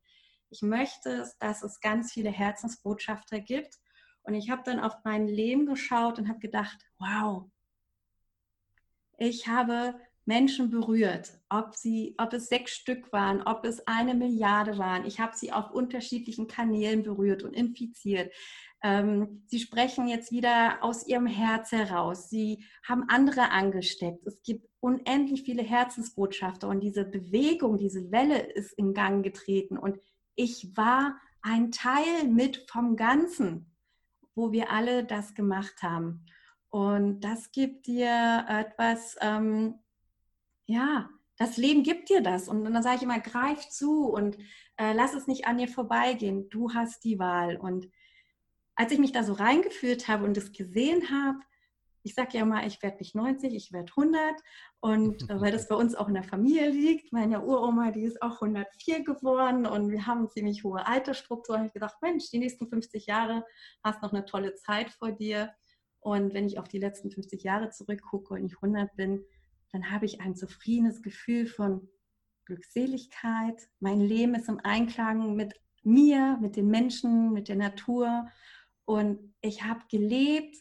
ich 0.51 0.63
möchte, 0.63 1.31
dass 1.39 1.63
es 1.63 1.81
ganz 1.81 2.13
viele 2.13 2.31
Herzensbotschafter 2.31 3.39
gibt. 3.39 3.79
Und 4.23 4.35
ich 4.35 4.51
habe 4.51 4.63
dann 4.65 4.81
auf 4.81 4.95
mein 5.05 5.27
Leben 5.27 5.67
geschaut 5.67 6.19
und 6.19 6.29
habe 6.29 6.39
gedacht, 6.39 6.79
wow, 6.99 7.51
ich 9.19 9.49
habe 9.49 9.95
Menschen 10.25 10.71
berührt, 10.71 11.33
ob, 11.49 11.75
sie, 11.75 12.15
ob 12.19 12.33
es 12.33 12.49
sechs 12.49 12.73
Stück 12.73 13.13
waren, 13.13 13.43
ob 13.43 13.65
es 13.65 13.87
eine 13.87 14.15
Milliarde 14.15 14.79
waren. 14.79 15.05
Ich 15.05 15.19
habe 15.19 15.37
sie 15.37 15.53
auf 15.53 15.73
unterschiedlichen 15.73 16.47
Kanälen 16.47 17.03
berührt 17.03 17.43
und 17.43 17.55
infiziert. 17.55 18.33
Ähm, 18.85 19.43
sie 19.47 19.59
sprechen 19.59 20.09
jetzt 20.09 20.31
wieder 20.33 20.79
aus 20.81 21.07
ihrem 21.07 21.27
Herz 21.27 21.73
heraus. 21.73 22.31
Sie 22.31 22.65
haben 22.87 23.09
andere 23.09 23.51
angesteckt. 23.51 24.27
Es 24.27 24.43
gibt 24.43 24.69
unendlich 24.81 25.43
viele 25.43 25.63
Herzensbotschafter 25.63 26.69
und 26.69 26.81
diese 26.81 27.05
Bewegung, 27.05 27.79
diese 27.79 28.11
Welle 28.11 28.41
ist 28.41 28.73
in 28.73 28.95
Gang 28.95 29.25
getreten. 29.25 29.77
Und 29.77 29.99
ich 30.35 30.77
war 30.77 31.17
ein 31.43 31.73
Teil 31.73 32.25
mit 32.29 32.65
vom 32.71 32.97
Ganzen, 32.97 33.72
wo 34.35 34.53
wir 34.53 34.71
alle 34.71 35.05
das 35.05 35.35
gemacht 35.35 35.83
haben. 35.83 36.27
Und 36.71 37.21
das 37.21 37.53
gibt 37.53 37.87
dir 37.87 38.47
etwas, 38.49 39.17
ähm, 39.21 39.75
ja, 40.67 41.11
das 41.37 41.57
Leben 41.57 41.83
gibt 41.83 42.09
dir 42.09 42.23
das. 42.23 42.49
Und 42.49 42.65
dann 42.65 42.83
sage 42.83 42.97
ich 42.97 43.03
immer, 43.03 43.21
greif 43.21 43.69
zu 43.69 44.07
und 44.07 44.39
äh, 44.77 44.93
lass 44.95 45.15
es 45.15 45.27
nicht 45.27 45.47
an 45.47 45.59
dir 45.59 45.69
vorbeigehen. 45.69 46.49
Du 46.49 46.73
hast 46.73 47.05
die 47.05 47.19
Wahl. 47.19 47.57
Und 47.57 47.91
als 48.75 48.93
ich 48.93 48.99
mich 48.99 49.13
da 49.13 49.23
so 49.23 49.35
reingeführt 49.35 50.09
habe 50.09 50.25
und 50.25 50.37
es 50.37 50.53
gesehen 50.53 51.11
habe, 51.11 51.39
ich 52.05 52.15
sage 52.15 52.39
ja 52.39 52.43
immer, 52.43 52.67
ich 52.67 52.83
werde 52.83 52.99
nicht 52.99 53.15
90, 53.15 53.55
ich 53.55 53.73
werde 53.73 53.93
100. 53.97 54.35
Und 54.81 55.31
äh, 55.31 55.41
weil 55.41 55.53
das 55.53 55.69
bei 55.69 55.75
uns 55.75 55.95
auch 55.95 56.09
in 56.09 56.15
der 56.15 56.25
Familie 56.25 56.71
liegt, 56.71 57.13
meine 57.13 57.43
Uroma, 57.43 57.91
die 57.91 58.03
ist 58.03 58.21
auch 58.23 58.43
104 58.43 59.05
geworden 59.05 59.67
und 59.67 59.91
wir 59.91 60.07
haben 60.07 60.21
eine 60.21 60.29
ziemlich 60.29 60.65
hohe 60.65 60.87
Altersstruktur. 60.87 61.57
habe 61.57 61.67
ich 61.67 61.73
gedacht, 61.73 61.97
Mensch, 62.03 62.31
die 62.31 62.39
nächsten 62.39 62.69
50 62.69 63.07
Jahre 63.07 63.45
hast 63.85 64.03
noch 64.03 64.13
eine 64.13 64.25
tolle 64.25 64.55
Zeit 64.55 64.91
vor 64.91 65.13
dir. 65.13 65.53
Und 66.01 66.35
wenn 66.35 66.47
ich 66.47 66.59
auf 66.59 66.69
die 66.69 66.81
letzten 66.81 67.11
50 67.11 67.45
Jahre 67.45 67.71
zurückgucke 67.71 68.35
und 68.35 68.45
ich 68.45 68.57
100 68.57 68.97
bin, 68.97 69.25
dann 69.71 69.91
habe 69.91 70.05
ich 70.05 70.21
ein 70.21 70.35
zufriedenes 70.35 71.03
Gefühl 71.03 71.47
von 71.47 71.89
Glückseligkeit. 72.47 73.69
Mein 73.79 74.01
Leben 74.01 74.35
ist 74.35 74.49
im 74.49 74.61
Einklang 74.63 75.37
mit 75.37 75.55
mir, 75.85 76.39
mit 76.41 76.57
den 76.57 76.67
Menschen, 76.67 77.33
mit 77.33 77.49
der 77.49 77.57
Natur. 77.57 78.27
Und 78.85 79.35
ich 79.41 79.63
habe 79.63 79.81
gelebt 79.89 80.57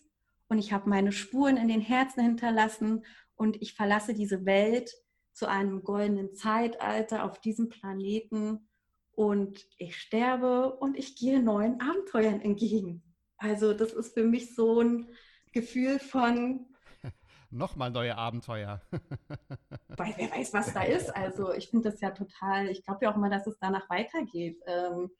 und 0.52 0.58
ich 0.58 0.74
habe 0.74 0.90
meine 0.90 1.14
Spuren 1.14 1.56
in 1.56 1.70
den 1.70 1.80
Herzen 1.80 2.22
hinterlassen 2.22 3.06
und 3.36 3.62
ich 3.62 3.74
verlasse 3.74 4.14
diese 4.14 4.46
Welt 4.46 4.94
zu 5.32 5.48
einem 5.48 5.82
goldenen 5.82 6.36
Zeitalter 6.36 7.24
auf 7.24 7.40
diesem 7.40 7.70
Planeten 7.70 8.68
und 9.12 9.66
ich 9.78 9.96
sterbe 9.96 10.76
und 10.76 10.98
ich 10.98 11.16
gehe 11.16 11.42
neuen 11.42 11.80
Abenteuern 11.80 12.42
entgegen. 12.42 13.02
Also 13.38 13.74
das 13.74 13.94
ist 13.94 14.14
für 14.14 14.26
mich 14.26 14.54
so 14.54 14.82
ein 14.82 15.08
Gefühl 15.54 16.00
von 16.00 16.66
nochmal 17.50 17.90
neue 17.90 18.18
Abenteuer. 18.18 18.82
Weil 19.96 20.14
wer 20.18 20.32
weiß, 20.32 20.52
was 20.52 20.74
da 20.74 20.84
ist. 20.84 21.16
Also 21.16 21.54
ich 21.54 21.70
finde 21.70 21.92
das 21.92 22.02
ja 22.02 22.12
total, 22.12 22.68
ich 22.68 22.84
glaube 22.84 23.06
ja 23.06 23.14
auch 23.14 23.18
mal, 23.18 23.30
dass 23.30 23.48
es 23.48 23.58
danach 23.58 23.90
weitergeht. 23.90 24.60
Ähm, 24.68 25.12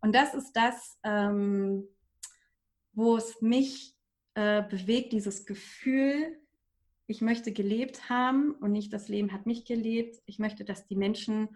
und 0.00 0.14
das 0.14 0.32
ist 0.32 0.54
das, 0.54 0.98
ähm, 1.04 1.86
wo 2.94 3.18
es 3.18 3.42
mich 3.42 3.97
äh, 4.38 4.62
bewegt, 4.62 5.12
dieses 5.12 5.46
Gefühl, 5.46 6.38
ich 7.08 7.20
möchte 7.20 7.50
gelebt 7.50 8.08
haben 8.08 8.52
und 8.52 8.70
nicht 8.70 8.92
das 8.92 9.08
Leben 9.08 9.32
hat 9.32 9.46
mich 9.46 9.64
gelebt. 9.64 10.22
Ich 10.26 10.38
möchte, 10.38 10.64
dass 10.64 10.86
die 10.86 10.94
Menschen 10.94 11.48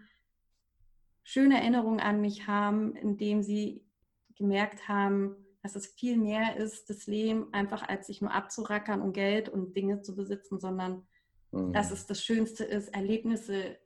schöne 1.23 1.61
Erinnerungen 1.61 2.01
an 2.01 2.19
mich 2.19 2.45
haben, 2.45 2.93
indem 2.97 3.41
sie 3.41 3.85
gemerkt 4.35 4.89
haben, 4.89 5.33
dass 5.61 5.77
es 5.77 5.87
viel 5.87 6.17
mehr 6.17 6.57
ist, 6.57 6.89
das 6.89 7.07
Leben 7.07 7.53
einfach 7.53 7.87
als 7.87 8.07
sich 8.07 8.19
nur 8.19 8.33
abzurackern 8.33 9.01
und 9.01 9.13
Geld 9.13 9.47
und 9.47 9.77
Dinge 9.77 10.01
zu 10.01 10.13
besitzen, 10.13 10.59
sondern 10.59 11.07
mhm. 11.51 11.71
dass 11.71 11.89
es 11.89 12.05
das 12.05 12.21
Schönste 12.21 12.65
ist, 12.65 12.93
Erlebnisse, 12.93 13.77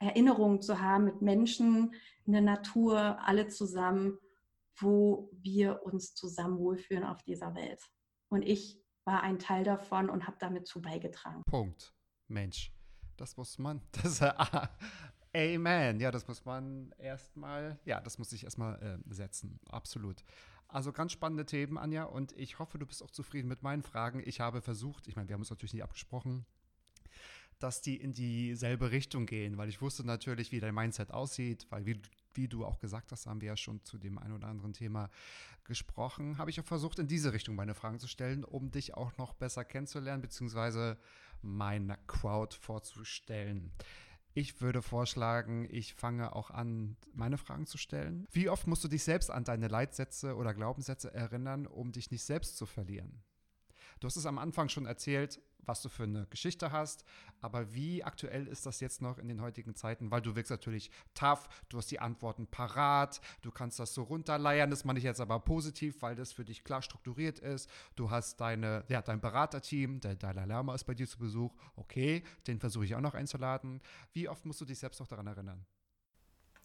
Erinnerungen 0.00 0.60
zu 0.60 0.82
haben 0.82 1.04
mit 1.04 1.22
Menschen 1.22 1.94
in 2.26 2.34
der 2.34 2.42
Natur, 2.42 3.18
alle 3.24 3.48
zusammen, 3.48 4.18
wo 4.76 5.30
wir 5.32 5.80
uns 5.84 6.14
zusammen 6.14 6.58
wohlfühlen 6.58 7.04
auf 7.04 7.22
dieser 7.22 7.54
Welt. 7.54 7.80
Und 8.34 8.42
ich 8.42 8.82
war 9.04 9.22
ein 9.22 9.38
Teil 9.38 9.62
davon 9.62 10.10
und 10.10 10.26
habe 10.26 10.36
damit 10.40 10.66
zu 10.66 10.82
beigetragen. 10.82 11.44
Punkt. 11.46 11.94
Mensch, 12.26 12.72
das 13.16 13.36
muss 13.36 13.58
man, 13.58 13.80
das 14.02 14.20
ah, 14.22 14.70
Amen. 15.32 16.00
Ja, 16.00 16.10
das 16.10 16.26
muss 16.26 16.44
man 16.44 16.92
erstmal, 16.98 17.78
ja, 17.84 18.00
das 18.00 18.18
muss 18.18 18.32
ich 18.32 18.42
erstmal 18.42 18.82
äh, 18.82 19.14
setzen. 19.14 19.60
Absolut. 19.68 20.24
Also 20.66 20.92
ganz 20.92 21.12
spannende 21.12 21.46
Themen, 21.46 21.78
Anja, 21.78 22.02
und 22.02 22.32
ich 22.32 22.58
hoffe, 22.58 22.76
du 22.76 22.86
bist 22.86 23.04
auch 23.04 23.10
zufrieden 23.12 23.46
mit 23.46 23.62
meinen 23.62 23.84
Fragen. 23.84 24.20
Ich 24.24 24.40
habe 24.40 24.62
versucht, 24.62 25.06
ich 25.06 25.14
meine, 25.14 25.28
wir 25.28 25.34
haben 25.34 25.42
uns 25.42 25.50
natürlich 25.50 25.74
nicht 25.74 25.84
abgesprochen, 25.84 26.44
dass 27.60 27.82
die 27.82 27.96
in 27.96 28.14
dieselbe 28.14 28.90
Richtung 28.90 29.26
gehen, 29.26 29.58
weil 29.58 29.68
ich 29.68 29.80
wusste 29.80 30.04
natürlich, 30.04 30.50
wie 30.50 30.58
dein 30.58 30.74
Mindset 30.74 31.12
aussieht, 31.12 31.68
weil 31.70 31.86
wie, 31.86 32.02
wie 32.34 32.48
du 32.48 32.64
auch 32.64 32.78
gesagt 32.78 33.12
hast, 33.12 33.26
haben 33.26 33.40
wir 33.40 33.48
ja 33.48 33.56
schon 33.56 33.82
zu 33.84 33.98
dem 33.98 34.18
einen 34.18 34.34
oder 34.34 34.48
anderen 34.48 34.72
Thema 34.72 35.10
gesprochen, 35.64 36.38
habe 36.38 36.50
ich 36.50 36.60
auch 36.60 36.64
versucht, 36.64 36.98
in 36.98 37.06
diese 37.06 37.32
Richtung 37.32 37.54
meine 37.54 37.74
Fragen 37.74 37.98
zu 37.98 38.08
stellen, 38.08 38.44
um 38.44 38.70
dich 38.70 38.94
auch 38.94 39.16
noch 39.16 39.34
besser 39.34 39.64
kennenzulernen, 39.64 40.22
beziehungsweise 40.22 40.98
meine 41.42 41.96
Crowd 42.06 42.56
vorzustellen. 42.56 43.72
Ich 44.36 44.60
würde 44.60 44.82
vorschlagen, 44.82 45.68
ich 45.70 45.94
fange 45.94 46.34
auch 46.34 46.50
an, 46.50 46.96
meine 47.12 47.38
Fragen 47.38 47.66
zu 47.66 47.78
stellen. 47.78 48.26
Wie 48.32 48.48
oft 48.48 48.66
musst 48.66 48.82
du 48.82 48.88
dich 48.88 49.04
selbst 49.04 49.30
an 49.30 49.44
deine 49.44 49.68
Leitsätze 49.68 50.34
oder 50.34 50.54
Glaubenssätze 50.54 51.14
erinnern, 51.14 51.66
um 51.66 51.92
dich 51.92 52.10
nicht 52.10 52.24
selbst 52.24 52.56
zu 52.56 52.66
verlieren? 52.66 53.22
Du 54.04 54.08
hast 54.08 54.16
es 54.16 54.26
am 54.26 54.36
Anfang 54.36 54.68
schon 54.68 54.84
erzählt, 54.84 55.40
was 55.60 55.80
du 55.80 55.88
für 55.88 56.02
eine 56.02 56.26
Geschichte 56.26 56.72
hast. 56.72 57.06
Aber 57.40 57.72
wie 57.72 58.04
aktuell 58.04 58.46
ist 58.48 58.66
das 58.66 58.80
jetzt 58.80 59.00
noch 59.00 59.16
in 59.16 59.28
den 59.28 59.40
heutigen 59.40 59.74
Zeiten? 59.74 60.10
Weil 60.10 60.20
du 60.20 60.36
wirkst 60.36 60.50
natürlich 60.50 60.90
tough, 61.14 61.48
du 61.70 61.78
hast 61.78 61.90
die 61.90 62.00
Antworten 62.00 62.46
parat, 62.46 63.22
du 63.40 63.50
kannst 63.50 63.78
das 63.78 63.94
so 63.94 64.02
runterleiern. 64.02 64.68
Das 64.68 64.84
meine 64.84 64.98
ich 64.98 65.06
jetzt 65.06 65.22
aber 65.22 65.40
positiv, 65.40 66.02
weil 66.02 66.16
das 66.16 66.34
für 66.34 66.44
dich 66.44 66.64
klar 66.64 66.82
strukturiert 66.82 67.38
ist. 67.38 67.70
Du 67.96 68.10
hast 68.10 68.42
deine, 68.42 68.84
ja, 68.88 69.00
dein 69.00 69.22
Beraterteam, 69.22 70.00
der 70.00 70.16
Dalai 70.16 70.44
Lama 70.44 70.74
ist 70.74 70.84
bei 70.84 70.92
dir 70.92 71.08
zu 71.08 71.16
Besuch. 71.16 71.54
Okay, 71.74 72.24
den 72.46 72.60
versuche 72.60 72.84
ich 72.84 72.94
auch 72.94 73.00
noch 73.00 73.14
einzuladen. 73.14 73.80
Wie 74.12 74.28
oft 74.28 74.44
musst 74.44 74.60
du 74.60 74.66
dich 74.66 74.78
selbst 74.78 75.00
noch 75.00 75.08
daran 75.08 75.28
erinnern? 75.28 75.64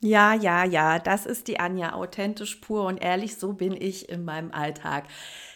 Ja, 0.01 0.33
ja, 0.33 0.63
ja, 0.63 0.97
das 0.97 1.25
ist 1.25 1.49
die 1.49 1.59
Anja, 1.59 1.91
authentisch, 1.93 2.55
pur 2.55 2.85
und 2.85 2.99
ehrlich, 3.03 3.35
so 3.35 3.51
bin 3.51 3.73
ich 3.73 4.07
in 4.07 4.23
meinem 4.23 4.53
Alltag. 4.53 5.03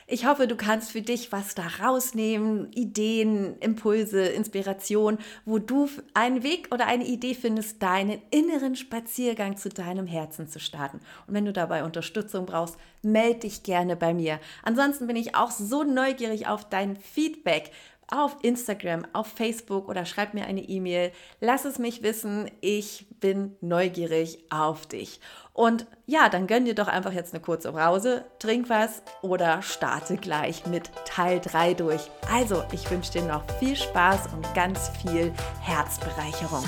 Ich 0.05 0.25
hoffe, 0.25 0.47
du 0.47 0.57
kannst 0.57 0.91
für 0.91 1.01
dich 1.01 1.31
was 1.31 1.55
da 1.55 1.63
rausnehmen, 1.81 2.69
Ideen, 2.73 3.57
Impulse, 3.59 4.25
Inspiration, 4.25 5.17
wo 5.45 5.59
du 5.59 5.87
einen 6.13 6.43
Weg 6.43 6.67
oder 6.73 6.87
eine 6.87 7.05
Idee 7.05 7.35
findest, 7.35 7.81
deinen 7.81 8.21
inneren 8.31 8.75
Spaziergang 8.75 9.55
zu 9.55 9.69
deinem 9.69 10.07
Herzen 10.07 10.49
zu 10.49 10.59
starten. 10.59 10.99
Und 11.25 11.35
wenn 11.35 11.45
du 11.45 11.53
dabei 11.53 11.85
Unterstützung 11.85 12.45
brauchst, 12.45 12.75
melde 13.01 13.41
dich 13.41 13.63
gerne 13.63 13.95
bei 13.95 14.13
mir. 14.13 14.41
Ansonsten 14.63 15.07
bin 15.07 15.15
ich 15.15 15.35
auch 15.35 15.51
so 15.51 15.83
neugierig 15.83 16.47
auf 16.47 16.67
dein 16.67 16.97
Feedback 16.97 17.71
auf 18.13 18.37
Instagram, 18.41 19.05
auf 19.13 19.27
Facebook 19.27 19.89
oder 19.89 20.05
schreib 20.05 20.33
mir 20.33 20.45
eine 20.45 20.61
E-Mail. 20.61 21.11
Lass 21.39 21.65
es 21.65 21.79
mich 21.79 22.03
wissen. 22.03 22.51
Ich 22.61 23.05
bin 23.23 23.55
neugierig 23.61 24.39
auf 24.49 24.85
dich. 24.85 25.21
Und 25.53 25.87
ja, 26.05 26.27
dann 26.27 26.45
gönn 26.45 26.65
dir 26.65 26.75
doch 26.75 26.89
einfach 26.89 27.13
jetzt 27.13 27.33
eine 27.33 27.41
kurze 27.41 27.71
Pause, 27.71 28.25
trink 28.37 28.67
was 28.67 29.01
oder 29.21 29.61
starte 29.61 30.17
gleich 30.17 30.65
mit 30.65 30.91
Teil 31.05 31.39
3 31.39 31.73
durch. 31.73 32.11
Also, 32.29 32.65
ich 32.73 32.91
wünsche 32.91 33.13
dir 33.13 33.23
noch 33.23 33.43
viel 33.59 33.77
Spaß 33.77 34.33
und 34.33 34.53
ganz 34.53 34.89
viel 35.01 35.31
Herzbereicherung. 35.61 36.65